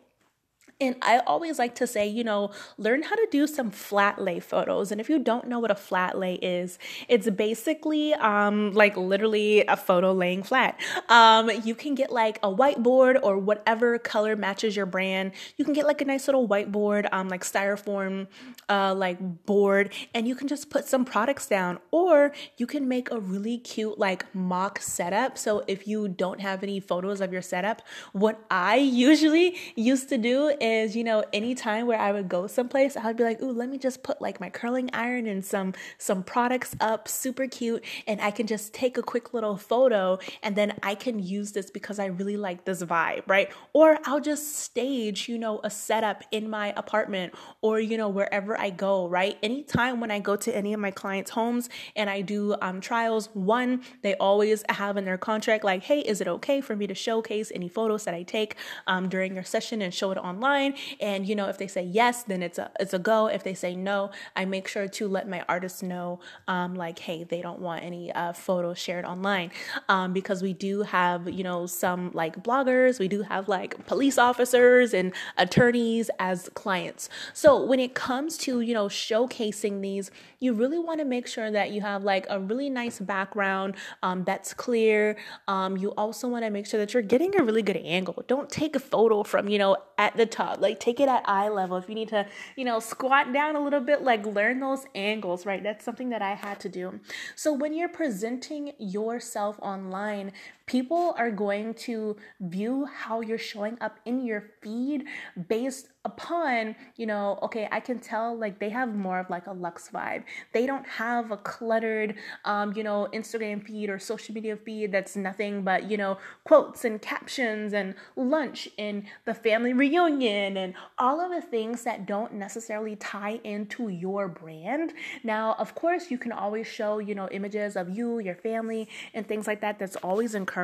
and 0.81 0.97
I 1.01 1.19
always 1.19 1.57
like 1.57 1.75
to 1.75 1.87
say, 1.87 2.05
you 2.05 2.25
know, 2.25 2.51
learn 2.77 3.03
how 3.03 3.15
to 3.15 3.27
do 3.31 3.47
some 3.47 3.71
flat 3.71 4.21
lay 4.21 4.41
photos. 4.41 4.91
And 4.91 4.99
if 4.99 5.09
you 5.09 5.19
don't 5.19 5.47
know 5.47 5.59
what 5.59 5.71
a 5.71 5.75
flat 5.75 6.17
lay 6.17 6.35
is, 6.35 6.77
it's 7.07 7.29
basically 7.29 8.13
um, 8.15 8.73
like 8.73 8.97
literally 8.97 9.65
a 9.67 9.77
photo 9.77 10.11
laying 10.11 10.43
flat. 10.43 10.77
Um, 11.07 11.49
you 11.63 11.75
can 11.75 11.95
get 11.95 12.11
like 12.11 12.39
a 12.43 12.53
whiteboard 12.53 13.17
or 13.23 13.37
whatever 13.37 13.97
color 13.99 14.35
matches 14.35 14.75
your 14.75 14.85
brand. 14.85 15.31
You 15.55 15.63
can 15.63 15.73
get 15.73 15.85
like 15.85 16.01
a 16.01 16.05
nice 16.05 16.27
little 16.27 16.45
whiteboard, 16.45 17.07
um, 17.13 17.29
like 17.29 17.45
styrofoam, 17.45 18.27
uh, 18.67 18.93
like 18.95 19.45
board, 19.45 19.93
and 20.13 20.27
you 20.27 20.35
can 20.35 20.49
just 20.49 20.69
put 20.69 20.85
some 20.85 21.05
products 21.05 21.47
down. 21.47 21.79
Or 21.91 22.33
you 22.57 22.67
can 22.67 22.89
make 22.89 23.09
a 23.11 23.19
really 23.19 23.59
cute 23.59 23.97
like 23.97 24.33
mock 24.35 24.81
setup. 24.81 25.37
So 25.37 25.63
if 25.67 25.87
you 25.87 26.09
don't 26.09 26.41
have 26.41 26.63
any 26.63 26.81
photos 26.81 27.21
of 27.21 27.31
your 27.31 27.41
setup, 27.41 27.81
what 28.11 28.43
I 28.51 28.75
usually 28.75 29.55
used 29.75 30.09
to 30.09 30.17
do 30.17 30.51
is, 30.65 30.95
you 30.95 31.03
know, 31.03 31.23
anytime 31.31 31.85
where 31.85 31.99
I 31.99 32.11
would 32.11 32.27
go 32.27 32.47
someplace, 32.47 32.97
I 32.97 33.05
would 33.05 33.17
be 33.17 33.23
like, 33.23 33.39
ooh, 33.41 33.51
let 33.51 33.69
me 33.69 33.77
just 33.77 34.01
put 34.01 34.19
like 34.19 34.39
my 34.39 34.49
curling 34.49 34.89
iron 34.93 35.27
and 35.27 35.45
some 35.45 35.73
some 35.99 36.23
products 36.23 36.75
up, 36.79 37.07
super 37.07 37.47
cute, 37.47 37.83
and 38.07 38.19
I 38.19 38.31
can 38.31 38.47
just 38.47 38.73
take 38.73 38.97
a 38.97 39.03
quick 39.03 39.33
little 39.33 39.57
photo 39.57 40.17
and 40.41 40.55
then 40.55 40.73
I 40.81 40.95
can 40.95 41.19
use 41.19 41.51
this 41.51 41.69
because 41.69 41.99
I 41.99 42.07
really 42.07 42.35
like 42.35 42.65
this 42.65 42.81
vibe, 42.81 43.23
right? 43.27 43.51
Or 43.73 43.99
I'll 44.05 44.19
just 44.19 44.55
stage, 44.57 45.29
you 45.29 45.37
know, 45.37 45.61
a 45.63 45.69
setup 45.69 46.23
in 46.31 46.49
my 46.49 46.73
apartment 46.75 47.35
or, 47.61 47.79
you 47.79 47.97
know, 47.97 48.09
wherever 48.09 48.59
I 48.59 48.71
go, 48.71 49.07
right? 49.07 49.37
Anytime 49.43 49.99
when 49.99 50.09
I 50.09 50.17
go 50.19 50.35
to 50.35 50.55
any 50.55 50.73
of 50.73 50.79
my 50.79 50.91
clients' 50.91 51.29
homes 51.31 51.69
and 51.95 52.09
I 52.09 52.21
do 52.21 52.55
um, 52.61 52.81
trials, 52.81 53.29
one, 53.33 53.83
they 54.01 54.15
always 54.15 54.63
have 54.69 54.97
in 54.97 55.05
their 55.05 55.19
contract 55.19 55.63
like, 55.63 55.83
hey, 55.83 55.99
is 55.99 56.21
it 56.21 56.27
okay 56.27 56.59
for 56.59 56.75
me 56.75 56.87
to 56.87 56.95
showcase 56.95 57.51
any 57.53 57.69
photos 57.69 58.05
that 58.05 58.15
I 58.15 58.23
take 58.23 58.55
um, 58.87 59.09
during 59.09 59.35
your 59.35 59.43
session 59.43 59.83
and 59.83 59.93
show 59.93 60.09
it 60.09 60.17
online? 60.17 60.54
And 60.99 61.27
you 61.27 61.35
know, 61.35 61.47
if 61.47 61.57
they 61.57 61.67
say 61.67 61.83
yes, 61.83 62.23
then 62.23 62.41
it's 62.41 62.57
a 62.57 62.71
it's 62.79 62.93
a 62.93 62.99
go. 62.99 63.27
If 63.27 63.43
they 63.43 63.53
say 63.53 63.75
no, 63.75 64.11
I 64.35 64.45
make 64.45 64.67
sure 64.67 64.87
to 64.87 65.07
let 65.07 65.27
my 65.27 65.43
artists 65.47 65.83
know, 65.83 66.19
um, 66.47 66.75
like, 66.75 66.99
hey, 66.99 67.23
they 67.23 67.41
don't 67.41 67.59
want 67.59 67.83
any 67.83 68.11
uh, 68.11 68.33
photos 68.33 68.77
shared 68.77 69.05
online, 69.05 69.51
um, 69.89 70.13
because 70.13 70.41
we 70.41 70.53
do 70.53 70.83
have 70.83 71.29
you 71.29 71.43
know 71.43 71.65
some 71.65 72.11
like 72.13 72.43
bloggers, 72.43 72.99
we 72.99 73.07
do 73.07 73.21
have 73.23 73.47
like 73.47 73.85
police 73.85 74.17
officers 74.17 74.93
and 74.93 75.13
attorneys 75.37 76.09
as 76.19 76.49
clients. 76.53 77.09
So 77.33 77.63
when 77.63 77.79
it 77.79 77.93
comes 77.93 78.37
to 78.39 78.61
you 78.61 78.73
know 78.73 78.87
showcasing 78.87 79.81
these, 79.81 80.11
you 80.39 80.53
really 80.53 80.79
want 80.79 80.99
to 80.99 81.05
make 81.05 81.27
sure 81.27 81.51
that 81.51 81.71
you 81.71 81.81
have 81.81 82.03
like 82.03 82.25
a 82.29 82.39
really 82.39 82.69
nice 82.69 82.99
background 82.99 83.75
um, 84.03 84.23
that's 84.23 84.53
clear. 84.53 85.17
Um, 85.47 85.77
you 85.77 85.89
also 85.91 86.27
want 86.27 86.45
to 86.45 86.51
make 86.51 86.65
sure 86.65 86.79
that 86.79 86.93
you're 86.93 87.03
getting 87.03 87.39
a 87.39 87.43
really 87.43 87.61
good 87.61 87.77
angle. 87.77 88.23
Don't 88.27 88.49
take 88.49 88.75
a 88.75 88.79
photo 88.79 89.23
from 89.23 89.47
you 89.49 89.57
know 89.57 89.77
at 89.97 90.15
the 90.17 90.25
top. 90.25 90.44
Like 90.59 90.79
take 90.79 90.99
it 90.99 91.09
at 91.09 91.27
eye 91.27 91.49
level. 91.49 91.77
If 91.77 91.89
you 91.89 91.95
need 91.95 92.09
to, 92.09 92.27
you 92.55 92.65
know, 92.65 92.79
squat 92.79 93.33
down 93.33 93.55
a 93.55 93.63
little 93.63 93.79
bit, 93.79 94.01
like 94.03 94.25
learn 94.25 94.59
those 94.59 94.85
angles, 94.93 95.45
right? 95.45 95.63
That's 95.63 95.83
something 95.83 96.09
that 96.09 96.21
I 96.21 96.35
had 96.35 96.59
to 96.61 96.69
do. 96.69 96.99
So 97.35 97.53
when 97.53 97.73
you're 97.73 97.89
presenting 97.89 98.73
yourself 98.77 99.57
online, 99.61 100.31
people 100.65 101.13
are 101.17 101.31
going 101.31 101.73
to 101.73 102.15
view 102.39 102.85
how 102.85 103.21
you're 103.21 103.37
showing 103.37 103.77
up 103.81 103.99
in 104.05 104.25
your 104.25 104.43
feed 104.61 105.05
based 105.47 105.89
upon, 106.05 106.75
you 106.95 107.05
know, 107.05 107.39
okay, 107.41 107.67
I 107.71 107.79
can 107.79 107.99
tell 107.99 108.37
like 108.37 108.59
they 108.59 108.69
have 108.69 108.95
more 108.95 109.19
of 109.19 109.29
like 109.29 109.47
a 109.47 109.51
luxe 109.51 109.89
vibe. 109.91 110.23
They 110.53 110.65
don't 110.65 110.87
have 110.87 111.31
a 111.31 111.37
cluttered, 111.37 112.15
um, 112.45 112.73
you 112.75 112.83
know, 112.83 113.09
Instagram 113.13 113.65
feed 113.65 113.89
or 113.89 113.97
social 113.97 114.33
media 114.33 114.55
feed 114.55 114.91
that's 114.91 115.15
nothing 115.15 115.63
but, 115.63 115.89
you 115.89 115.97
know, 115.97 116.17
quotes 116.43 116.85
and 116.85 117.01
captions 117.01 117.73
and 117.73 117.95
lunch 118.15 118.69
and 118.77 119.03
the 119.25 119.33
family 119.33 119.73
reunion 119.73 120.57
and 120.57 120.75
all 120.99 121.19
of 121.19 121.31
the 121.31 121.41
things 121.41 121.83
that 121.83 122.05
don't 122.05 122.33
necessarily 122.33 122.95
tie 122.95 123.39
into 123.43 123.89
your 123.89 124.27
brand. 124.27 124.93
Now, 125.23 125.55
of 125.57 125.73
course, 125.75 126.11
you 126.11 126.17
can 126.19 126.31
always 126.31 126.67
show, 126.67 126.99
you 126.99 127.15
know, 127.15 127.27
images 127.29 127.75
of 127.75 127.89
you, 127.89 128.19
your 128.19 128.35
family, 128.35 128.87
and 129.13 129.27
things 129.27 129.47
like 129.47 129.61
that. 129.61 129.79
That's 129.79 129.95
always 129.97 130.35
encouraged. 130.35 130.54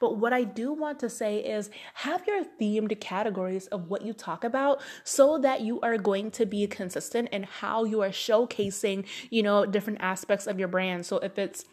But 0.00 0.18
what 0.18 0.32
I 0.32 0.44
do 0.44 0.72
want 0.72 1.00
to 1.00 1.10
say 1.10 1.38
is 1.38 1.70
have 1.94 2.26
your 2.26 2.44
themed 2.44 3.00
categories 3.00 3.66
of 3.68 3.88
what 3.90 4.02
you 4.02 4.12
talk 4.12 4.44
about 4.44 4.80
so 5.02 5.38
that 5.38 5.60
you 5.62 5.80
are 5.80 5.98
going 5.98 6.30
to 6.32 6.46
be 6.46 6.66
consistent 6.66 7.28
in 7.30 7.42
how 7.42 7.84
you 7.84 8.00
are 8.02 8.10
showcasing, 8.10 9.06
you 9.30 9.42
know, 9.42 9.66
different 9.66 10.00
aspects 10.00 10.46
of 10.46 10.58
your 10.58 10.68
brand. 10.68 11.06
So 11.06 11.18
if 11.18 11.38
it's 11.38 11.64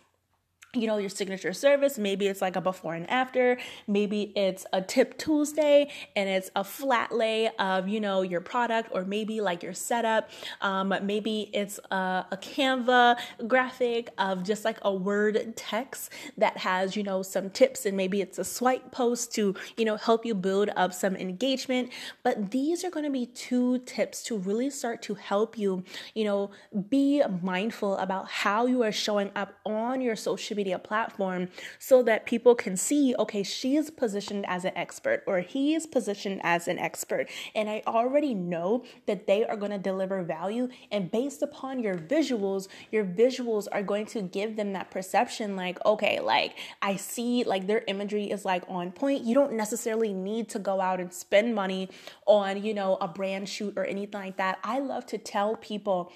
you 0.73 0.87
know, 0.87 0.97
your 0.97 1.09
signature 1.09 1.51
service. 1.51 1.97
Maybe 1.97 2.27
it's 2.27 2.41
like 2.41 2.55
a 2.55 2.61
before 2.61 2.93
and 2.93 3.09
after. 3.09 3.57
Maybe 3.87 4.31
it's 4.37 4.65
a 4.71 4.81
tip 4.81 5.17
Tuesday 5.17 5.91
and 6.15 6.29
it's 6.29 6.49
a 6.55 6.63
flat 6.63 7.11
lay 7.11 7.49
of, 7.59 7.89
you 7.89 7.99
know, 7.99 8.21
your 8.21 8.39
product 8.39 8.89
or 8.93 9.03
maybe 9.03 9.41
like 9.41 9.63
your 9.63 9.73
setup. 9.73 10.29
Um, 10.61 10.93
maybe 11.03 11.49
it's 11.53 11.77
a, 11.91 12.25
a 12.31 12.37
Canva 12.37 13.17
graphic 13.47 14.11
of 14.17 14.43
just 14.43 14.63
like 14.63 14.77
a 14.83 14.93
word 14.93 15.57
text 15.57 16.09
that 16.37 16.55
has, 16.57 16.95
you 16.95 17.03
know, 17.03 17.21
some 17.21 17.49
tips 17.49 17.85
and 17.85 17.97
maybe 17.97 18.21
it's 18.21 18.39
a 18.39 18.45
swipe 18.45 18.91
post 18.93 19.35
to, 19.35 19.53
you 19.75 19.83
know, 19.83 19.97
help 19.97 20.25
you 20.25 20.33
build 20.33 20.69
up 20.77 20.93
some 20.93 21.17
engagement. 21.17 21.89
But 22.23 22.51
these 22.51 22.85
are 22.85 22.89
going 22.89 23.05
to 23.05 23.11
be 23.11 23.25
two 23.25 23.79
tips 23.79 24.23
to 24.23 24.37
really 24.37 24.69
start 24.69 25.01
to 25.03 25.15
help 25.15 25.57
you, 25.57 25.83
you 26.15 26.23
know, 26.23 26.51
be 26.89 27.21
mindful 27.41 27.97
about 27.97 28.29
how 28.29 28.67
you 28.67 28.83
are 28.83 28.91
showing 28.93 29.31
up 29.35 29.59
on 29.65 29.99
your 29.99 30.15
social 30.15 30.55
media 30.55 30.60
media 30.61 30.77
platform 30.77 31.49
so 31.79 32.03
that 32.03 32.27
people 32.27 32.53
can 32.53 32.77
see, 32.77 33.15
okay, 33.17 33.41
she 33.41 33.75
is 33.75 33.89
positioned 33.89 34.45
as 34.47 34.63
an 34.63 34.73
expert 34.75 35.23
or 35.25 35.39
he 35.39 35.73
is 35.73 35.87
positioned 35.87 36.39
as 36.43 36.67
an 36.67 36.77
expert. 36.77 37.27
And 37.55 37.67
I 37.67 37.81
already 37.87 38.35
know 38.35 38.83
that 39.07 39.25
they 39.25 39.43
are 39.43 39.57
going 39.57 39.71
to 39.71 39.79
deliver 39.79 40.21
value. 40.21 40.69
And 40.91 41.09
based 41.09 41.41
upon 41.41 41.79
your 41.79 41.95
visuals, 41.95 42.67
your 42.91 43.03
visuals 43.03 43.67
are 43.71 43.81
going 43.81 44.05
to 44.07 44.21
give 44.21 44.55
them 44.55 44.73
that 44.73 44.91
perception 44.91 45.55
like, 45.55 45.83
okay, 45.83 46.19
like 46.19 46.53
I 46.79 46.95
see 46.95 47.43
like 47.43 47.65
their 47.65 47.83
imagery 47.87 48.29
is 48.29 48.45
like 48.45 48.63
on 48.67 48.91
point. 48.91 49.23
You 49.23 49.33
don't 49.33 49.53
necessarily 49.53 50.13
need 50.13 50.47
to 50.49 50.59
go 50.59 50.79
out 50.79 50.99
and 50.99 51.11
spend 51.11 51.55
money 51.55 51.89
on, 52.27 52.63
you 52.63 52.75
know, 52.75 52.99
a 53.01 53.07
brand 53.07 53.49
shoot 53.49 53.73
or 53.75 53.85
anything 53.85 54.21
like 54.21 54.37
that. 54.37 54.59
I 54.63 54.77
love 54.77 55.07
to 55.07 55.17
tell 55.17 55.55
people 55.55 56.11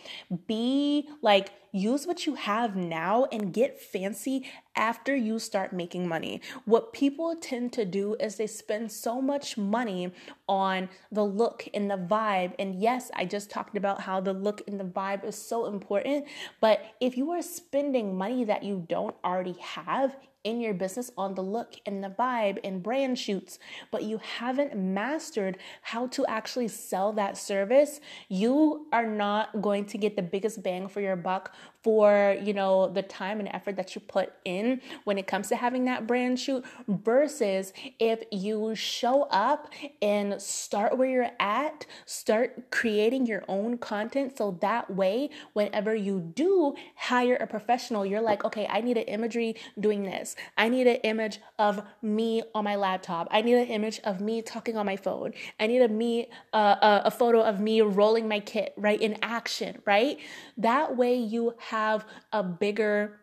be 0.46 1.10
like, 1.24 1.50
use 1.75 2.08
what 2.08 2.25
you 2.25 2.36
have 2.36 2.75
now 2.75 3.25
and 3.32 3.53
get 3.53 3.79
fancy 3.79 4.48
after 4.75 5.15
you 5.15 5.39
start 5.39 5.74
making 5.74 6.08
money. 6.08 6.41
What 6.65 6.94
people 6.94 7.36
tend 7.36 7.74
to 7.74 7.86
do 7.86 8.15
is 8.20 8.36
they 8.36 8.48
spend 8.48 8.91
so 8.91 9.22
much 9.22 9.58
money 9.58 10.12
on 10.48 10.89
the 11.12 11.24
look 11.24 11.67
and 11.74 11.89
the 11.89 11.98
vibe. 11.98 12.53
And 12.60 12.82
yes, 12.82 13.12
I 13.15 13.25
just 13.25 13.50
talked 13.50 13.77
about 13.77 14.01
how 14.01 14.20
the 14.20 14.34
look 14.34 14.62
and 14.67 14.79
the 14.79 14.86
vibe 14.86 15.25
is 15.25 15.36
so 15.36 15.65
important. 15.65 16.25
But 16.60 16.86
if 17.00 17.17
you 17.17 17.32
are 17.32 17.41
spending 17.41 18.17
money 18.17 18.44
that 18.46 18.63
you 18.63 18.86
don't 18.88 19.15
already 19.24 19.58
have, 19.60 20.15
in 20.46 20.62
your 20.62 20.75
business 20.75 21.12
on 21.17 21.34
the 21.34 21.41
look 21.41 21.74
and 21.86 22.03
the 22.03 22.08
vibe 22.08 22.60
and 22.63 22.82
brand 22.82 23.17
shoots, 23.17 23.58
but 23.91 24.03
you 24.03 24.20
haven't 24.20 24.77
mastered 24.77 25.58
how 25.82 26.05
to 26.08 26.25
actually 26.27 26.67
sell 26.67 27.12
that 27.12 27.36
service, 27.36 28.00
you 28.29 28.86
are 28.94 29.08
not 29.08 29.62
going 29.62 29.84
to 29.84 29.98
get 29.98 30.15
the 30.15 30.22
biggest 30.22 30.62
bang 30.62 30.88
for 30.88 31.01
your 31.01 31.15
buck 31.15 31.53
for, 31.86 32.36
you 32.42 32.51
know, 32.51 32.88
the 32.88 33.04
time 33.04 33.39
and 33.39 33.48
effort 33.50 33.75
that 33.75 33.94
you 33.94 34.01
put 34.01 34.34
in 34.44 34.82
when 35.04 35.20
it 35.20 35.27
comes 35.27 35.50
to 35.50 35.56
having 35.56 35.86
that 35.86 36.08
brand 36.08 36.39
shoot 36.39 36.65
versus 36.88 37.74
if 38.00 38.24
you 38.32 38.74
show 38.74 39.27
up 39.30 39.72
and 40.01 40.42
start 40.42 40.98
where 40.98 41.08
you're 41.08 41.30
at, 41.39 41.86
start 42.08 42.72
creating 42.72 43.27
your 43.27 43.44
own 43.48 43.77
content 43.77 44.36
so 44.36 44.58
that 44.62 44.89
way 44.89 45.30
whenever 45.54 45.94
you 45.94 46.20
do 46.20 46.74
hire 46.96 47.36
a 47.36 47.46
professional, 47.46 48.04
you're 48.04 48.20
like, 48.20 48.44
"Okay, 48.44 48.65
I 48.68 48.82
need 48.82 48.98
an 48.98 49.04
imagery 49.04 49.56
doing 49.80 50.01
this. 50.01 50.36
I 50.58 50.70
need 50.70 50.88
an 50.88 51.00
image 51.12 51.38
of 51.60 51.84
me 52.01 52.42
on 52.56 52.63
my 52.63 52.77
laptop. 52.77 53.27
I 53.30 53.44
need 53.44 53.58
an 53.58 53.68
image 53.68 54.00
of 54.06 54.22
me 54.22 54.42
talking 54.42 54.75
on 54.75 54.88
my 54.88 54.96
phone. 54.96 55.34
I 55.60 55.68
need 55.68 55.84
a 55.84 55.88
me 55.88 56.30
uh, 56.51 56.77
a, 56.82 57.01
a 57.06 57.12
photo 57.12 57.42
of 57.42 57.60
me 57.60 57.82
rolling 57.82 58.27
my 58.27 58.39
kit, 58.39 58.74
right? 58.75 59.00
In 59.00 59.20
action, 59.22 59.84
right? 59.86 60.18
That 60.58 60.98
way 60.98 61.13
you 61.13 61.54
have 61.60 61.75
have 61.75 62.05
a 62.32 62.41
bigger 62.41 63.20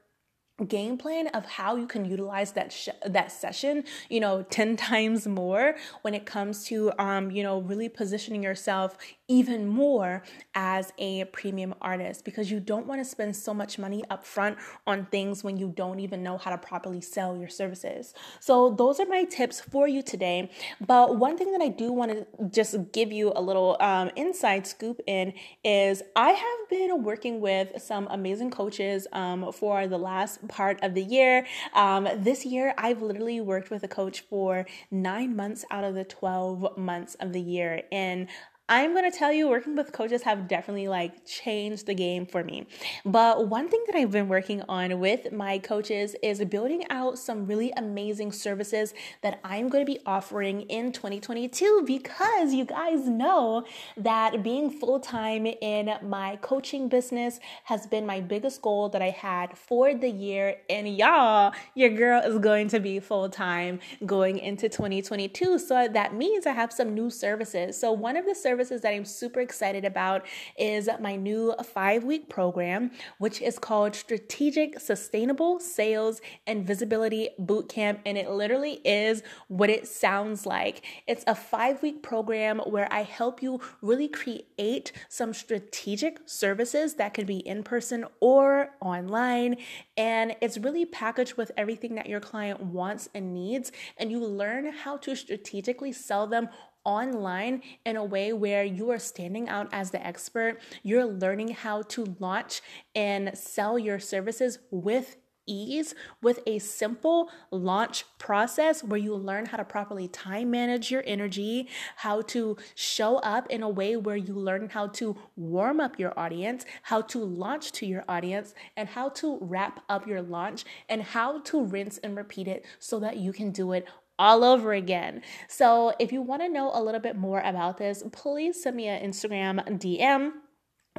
game 0.68 0.96
plan 0.96 1.28
of 1.28 1.44
how 1.44 1.76
you 1.76 1.86
can 1.86 2.04
utilize 2.04 2.52
that 2.52 2.72
sh- 2.72 2.88
that 3.06 3.30
session 3.30 3.84
you 4.08 4.20
know 4.20 4.42
10 4.50 4.76
times 4.76 5.26
more 5.26 5.76
when 6.02 6.14
it 6.14 6.26
comes 6.26 6.64
to 6.64 6.92
um 6.98 7.30
you 7.30 7.42
know 7.42 7.60
really 7.60 7.88
positioning 7.88 8.42
yourself 8.42 8.96
even 9.32 9.66
more 9.66 10.22
as 10.54 10.92
a 10.98 11.24
premium 11.26 11.74
artist 11.80 12.22
because 12.22 12.50
you 12.50 12.60
don't 12.60 12.86
want 12.86 13.00
to 13.00 13.04
spend 13.04 13.34
so 13.34 13.54
much 13.54 13.78
money 13.78 14.04
up 14.10 14.26
front 14.26 14.58
on 14.86 15.06
things 15.06 15.42
when 15.42 15.56
you 15.56 15.72
don't 15.74 16.00
even 16.00 16.22
know 16.22 16.36
how 16.36 16.50
to 16.50 16.58
properly 16.58 17.00
sell 17.00 17.34
your 17.36 17.48
services. 17.48 18.12
So, 18.40 18.70
those 18.70 19.00
are 19.00 19.06
my 19.06 19.24
tips 19.24 19.60
for 19.60 19.88
you 19.88 20.02
today. 20.02 20.50
But 20.86 21.16
one 21.16 21.38
thing 21.38 21.52
that 21.52 21.62
I 21.62 21.68
do 21.68 21.92
want 21.92 22.12
to 22.12 22.26
just 22.50 22.92
give 22.92 23.10
you 23.10 23.32
a 23.34 23.40
little 23.40 23.78
um, 23.80 24.10
inside 24.16 24.66
scoop 24.66 25.00
in 25.06 25.32
is 25.64 26.02
I 26.14 26.30
have 26.30 26.68
been 26.68 27.02
working 27.02 27.40
with 27.40 27.80
some 27.80 28.08
amazing 28.10 28.50
coaches 28.50 29.06
um, 29.12 29.50
for 29.52 29.86
the 29.86 29.98
last 29.98 30.46
part 30.52 30.78
of 30.82 30.94
the 30.94 31.02
year. 31.02 31.46
Um, 31.74 32.06
this 32.16 32.44
year, 32.44 32.74
I've 32.78 33.02
literally 33.02 33.40
worked 33.40 33.70
with 33.70 33.82
a 33.82 33.88
coach 33.88 34.20
for 34.20 34.66
nine 34.90 35.34
months 35.34 35.64
out 35.70 35.82
of 35.82 35.94
the 35.94 36.04
12 36.04 36.76
months 36.76 37.14
of 37.16 37.32
the 37.32 37.40
year. 37.40 37.82
And 37.90 38.28
I'm 38.68 38.92
going 38.92 39.10
to 39.10 39.16
tell 39.16 39.32
you, 39.32 39.48
working 39.48 39.74
with 39.74 39.92
coaches 39.92 40.22
have 40.22 40.46
definitely 40.46 40.86
like 40.86 41.26
changed 41.26 41.86
the 41.86 41.94
game 41.94 42.24
for 42.24 42.44
me. 42.44 42.68
But 43.04 43.48
one 43.48 43.68
thing 43.68 43.82
that 43.86 43.96
I've 43.96 44.12
been 44.12 44.28
working 44.28 44.62
on 44.68 45.00
with 45.00 45.32
my 45.32 45.58
coaches 45.58 46.14
is 46.22 46.42
building 46.44 46.84
out 46.88 47.18
some 47.18 47.44
really 47.44 47.72
amazing 47.76 48.30
services 48.30 48.94
that 49.22 49.40
I'm 49.42 49.68
going 49.68 49.84
to 49.84 49.92
be 49.92 49.98
offering 50.06 50.62
in 50.62 50.92
2022 50.92 51.82
because 51.84 52.54
you 52.54 52.64
guys 52.64 53.08
know 53.08 53.64
that 53.96 54.44
being 54.44 54.70
full 54.70 55.00
time 55.00 55.44
in 55.46 55.92
my 56.00 56.36
coaching 56.36 56.88
business 56.88 57.40
has 57.64 57.88
been 57.88 58.06
my 58.06 58.20
biggest 58.20 58.62
goal 58.62 58.88
that 58.90 59.02
I 59.02 59.10
had 59.10 59.58
for 59.58 59.92
the 59.92 60.08
year. 60.08 60.58
And 60.70 60.88
y'all, 60.96 61.52
your 61.74 61.90
girl 61.90 62.22
is 62.22 62.38
going 62.38 62.68
to 62.68 62.78
be 62.78 63.00
full 63.00 63.28
time 63.28 63.80
going 64.06 64.38
into 64.38 64.68
2022. 64.68 65.58
So 65.58 65.88
that 65.88 66.14
means 66.14 66.46
I 66.46 66.52
have 66.52 66.72
some 66.72 66.94
new 66.94 67.10
services. 67.10 67.78
So 67.78 67.90
one 67.90 68.16
of 68.16 68.24
the 68.24 68.36
services 68.36 68.51
services 68.52 68.82
that 68.82 68.92
I'm 68.92 69.06
super 69.06 69.40
excited 69.40 69.86
about 69.86 70.26
is 70.58 70.86
my 71.00 71.16
new 71.16 71.54
five 71.64 72.04
week 72.04 72.28
program, 72.28 72.90
which 73.16 73.40
is 73.40 73.58
called 73.58 73.94
Strategic 73.94 74.78
Sustainable 74.78 75.58
Sales 75.58 76.20
and 76.46 76.66
Visibility 76.66 77.30
Bootcamp. 77.40 78.00
And 78.04 78.18
it 78.18 78.28
literally 78.28 78.82
is 78.84 79.22
what 79.48 79.70
it 79.70 79.88
sounds 79.88 80.44
like. 80.44 80.84
It's 81.06 81.24
a 81.26 81.34
five 81.34 81.82
week 81.82 82.02
program 82.02 82.58
where 82.58 82.92
I 82.92 83.04
help 83.04 83.42
you 83.42 83.58
really 83.80 84.06
create 84.06 84.92
some 85.08 85.32
strategic 85.32 86.18
services 86.26 86.96
that 86.96 87.14
could 87.14 87.26
be 87.26 87.38
in 87.38 87.62
person 87.62 88.04
or 88.20 88.74
online. 88.82 89.56
And 89.96 90.36
it's 90.42 90.58
really 90.58 90.84
packaged 90.84 91.38
with 91.38 91.52
everything 91.56 91.94
that 91.94 92.06
your 92.06 92.20
client 92.20 92.60
wants 92.60 93.08
and 93.14 93.32
needs. 93.32 93.72
And 93.96 94.10
you 94.10 94.18
learn 94.22 94.70
how 94.72 94.98
to 94.98 95.16
strategically 95.16 95.92
sell 95.92 96.26
them 96.26 96.50
online 96.84 97.62
in 97.84 97.96
a 97.96 98.04
way 98.04 98.32
where 98.32 98.64
you 98.64 98.90
are 98.90 98.98
standing 98.98 99.48
out 99.48 99.68
as 99.72 99.90
the 99.90 100.04
expert. 100.04 100.60
You're 100.82 101.06
learning 101.06 101.48
how 101.48 101.82
to 101.82 102.16
launch 102.18 102.60
and 102.94 103.36
sell 103.36 103.78
your 103.78 103.98
services 103.98 104.58
with 104.70 105.16
ease 105.46 105.94
with 106.20 106.40
a 106.46 106.58
simple 106.58 107.30
launch 107.50 108.04
process 108.18 108.84
where 108.84 108.98
you 108.98 109.14
learn 109.14 109.46
how 109.46 109.56
to 109.56 109.64
properly 109.64 110.08
time 110.08 110.50
manage 110.50 110.90
your 110.90 111.02
energy, 111.06 111.68
how 111.96 112.22
to 112.22 112.56
show 112.74 113.16
up 113.18 113.50
in 113.50 113.62
a 113.62 113.68
way 113.68 113.96
where 113.96 114.16
you 114.16 114.34
learn 114.34 114.68
how 114.68 114.86
to 114.86 115.16
warm 115.36 115.80
up 115.80 115.98
your 115.98 116.16
audience, 116.18 116.64
how 116.82 117.02
to 117.02 117.18
launch 117.18 117.72
to 117.72 117.86
your 117.86 118.04
audience, 118.08 118.54
and 118.76 118.88
how 118.88 119.08
to 119.08 119.38
wrap 119.40 119.82
up 119.88 120.06
your 120.06 120.22
launch, 120.22 120.64
and 120.88 121.02
how 121.02 121.40
to 121.40 121.64
rinse 121.64 121.98
and 121.98 122.16
repeat 122.16 122.46
it 122.46 122.64
so 122.78 123.00
that 123.00 123.16
you 123.16 123.32
can 123.32 123.50
do 123.50 123.72
it 123.72 123.86
all 124.18 124.44
over 124.44 124.72
again. 124.72 125.22
So, 125.48 125.92
if 125.98 126.12
you 126.12 126.22
want 126.22 126.42
to 126.42 126.48
know 126.48 126.70
a 126.72 126.82
little 126.82 127.00
bit 127.00 127.16
more 127.16 127.40
about 127.40 127.78
this, 127.78 128.02
please 128.12 128.62
send 128.62 128.76
me 128.76 128.88
an 128.88 129.08
Instagram 129.10 129.66
DM 129.80 130.32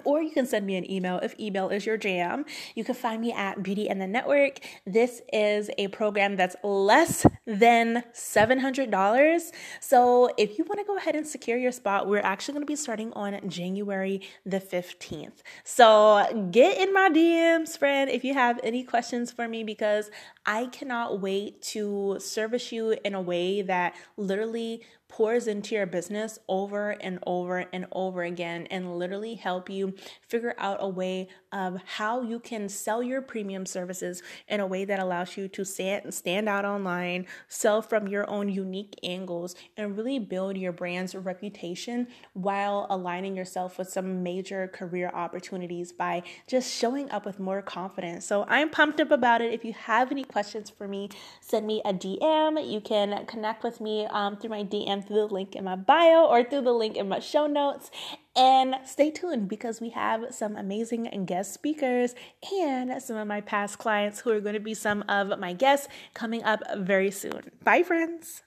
or 0.06 0.22
you 0.22 0.32
can 0.32 0.46
send 0.46 0.66
me 0.66 0.76
an 0.76 0.90
email 0.90 1.20
if 1.20 1.40
email 1.40 1.70
is 1.70 1.86
your 1.86 1.98
jam. 1.98 2.46
You 2.76 2.84
can 2.84 2.96
find 2.96 3.22
me 3.22 3.32
at 3.34 3.64
Beauty 3.64 3.90
and 3.90 4.02
the 4.02 4.08
Network. 4.08 4.60
This 4.86 5.22
is 5.32 5.70
a 5.78 5.88
program 5.90 6.36
that's 6.36 6.56
less 6.64 7.26
than 7.46 8.04
$700. 8.14 9.52
So 9.80 10.30
if 10.38 10.58
you 10.58 10.66
want 10.66 10.80
to 10.80 10.86
go 10.86 10.98
ahead 10.98 11.16
and 11.16 11.28
secure 11.28 11.58
your 11.58 11.72
spot, 11.72 12.08
we're 12.08 12.20
actually 12.20 12.54
going 12.54 12.66
to 12.66 12.72
be 12.72 12.76
starting 12.76 13.12
on 13.14 13.50
January 13.50 14.22
the 14.46 14.60
15th. 14.60 15.42
So 15.64 16.50
get 16.52 16.78
in 16.78 16.94
my 16.94 17.10
DMs, 17.10 17.78
friend, 17.78 18.10
if 18.10 18.24
you 18.24 18.34
have 18.34 18.60
any 18.64 18.84
questions 18.84 19.32
for 19.32 19.48
me, 19.48 19.64
because 19.64 20.10
I 20.46 20.68
cannot 20.68 21.22
wait 21.22 21.62
to 21.74 22.18
service 22.20 22.72
you 22.72 22.96
in 23.04 23.14
a 23.14 23.22
way 23.22 23.62
that 23.62 23.96
literally 24.18 24.82
pours 25.14 25.46
into 25.48 25.76
your 25.76 25.86
business 25.86 26.40
over 26.48 26.90
and 26.90 27.20
over 27.28 27.60
and 27.72 27.86
over 27.92 28.24
again 28.24 28.66
and 28.72 28.98
literally 28.98 29.36
help 29.36 29.70
you 29.70 29.94
figure 30.28 30.56
out 30.58 30.78
a 30.80 30.90
way 30.90 31.28
of 31.54 31.80
how 31.86 32.22
you 32.22 32.40
can 32.40 32.68
sell 32.68 33.02
your 33.02 33.22
premium 33.22 33.66
services 33.66 34.22
in 34.50 34.60
a 34.60 34.68
way 34.68 34.84
that 34.84 35.00
allows 35.00 35.38
you 35.38 35.48
to 35.48 35.64
stand, 35.64 36.14
stand 36.14 36.50
out 36.50 36.66
online, 36.66 37.28
sell 37.48 37.82
from 37.82 38.08
your 38.08 38.30
own 38.30 38.50
unique 38.50 39.00
angles, 39.04 39.56
and 39.78 39.96
really 39.96 40.20
build 40.20 40.58
your 40.58 40.72
brand's 40.72 41.16
reputation 41.16 42.08
while 42.34 42.88
aligning 42.90 43.38
yourself 43.38 43.78
with 43.78 43.90
some 43.90 44.24
major 44.24 44.68
career 44.68 45.12
opportunities 45.14 45.94
by 45.94 46.24
just 46.48 46.74
showing 46.74 47.10
up 47.12 47.26
with 47.26 47.40
more 47.40 47.62
confidence. 47.62 48.26
So 48.26 48.46
I'm 48.50 48.70
pumped 48.70 49.00
up 49.00 49.12
about 49.12 49.42
it. 49.42 49.54
If 49.54 49.64
you 49.64 49.74
have 49.74 50.12
any 50.12 50.24
questions 50.24 50.70
for 50.70 50.88
me, 50.88 51.10
send 51.40 51.68
me 51.68 51.82
a 51.86 51.94
DM. 51.94 52.68
You 52.68 52.82
can 52.82 53.26
connect 53.28 53.64
with 53.64 53.80
me 53.80 54.08
um, 54.08 54.38
through 54.38 54.50
my 54.50 54.64
DM 54.64 55.06
through 55.06 55.28
the 55.28 55.34
link 55.34 55.56
in 55.56 55.64
my 55.64 55.76
bio 55.76 56.26
or 56.26 56.44
through 56.44 56.62
the 56.62 56.74
link 56.74 56.98
in 56.98 57.08
my 57.08 57.20
show 57.20 57.46
notes. 57.46 57.92
And 58.36 58.76
stay 58.86 59.12
tuned 59.12 59.48
because 59.48 59.82
we 59.82 59.90
have 59.90 60.34
some 60.34 60.56
amazing 60.56 61.26
guest 61.26 61.54
speakers 61.54 62.16
and 62.60 63.02
some 63.02 63.18
of 63.18 63.28
my 63.28 63.42
past 63.42 63.78
clients 63.78 64.22
who 64.22 64.32
are 64.32 64.40
going 64.40 64.56
to 64.56 64.60
be 64.60 64.74
some 64.74 65.04
of 65.10 65.38
my 65.40 65.54
guests 65.54 65.88
coming 66.14 66.44
up 66.44 66.62
very 66.78 67.12
soon. 67.12 67.52
Bye, 67.64 67.84
friends. 67.84 68.44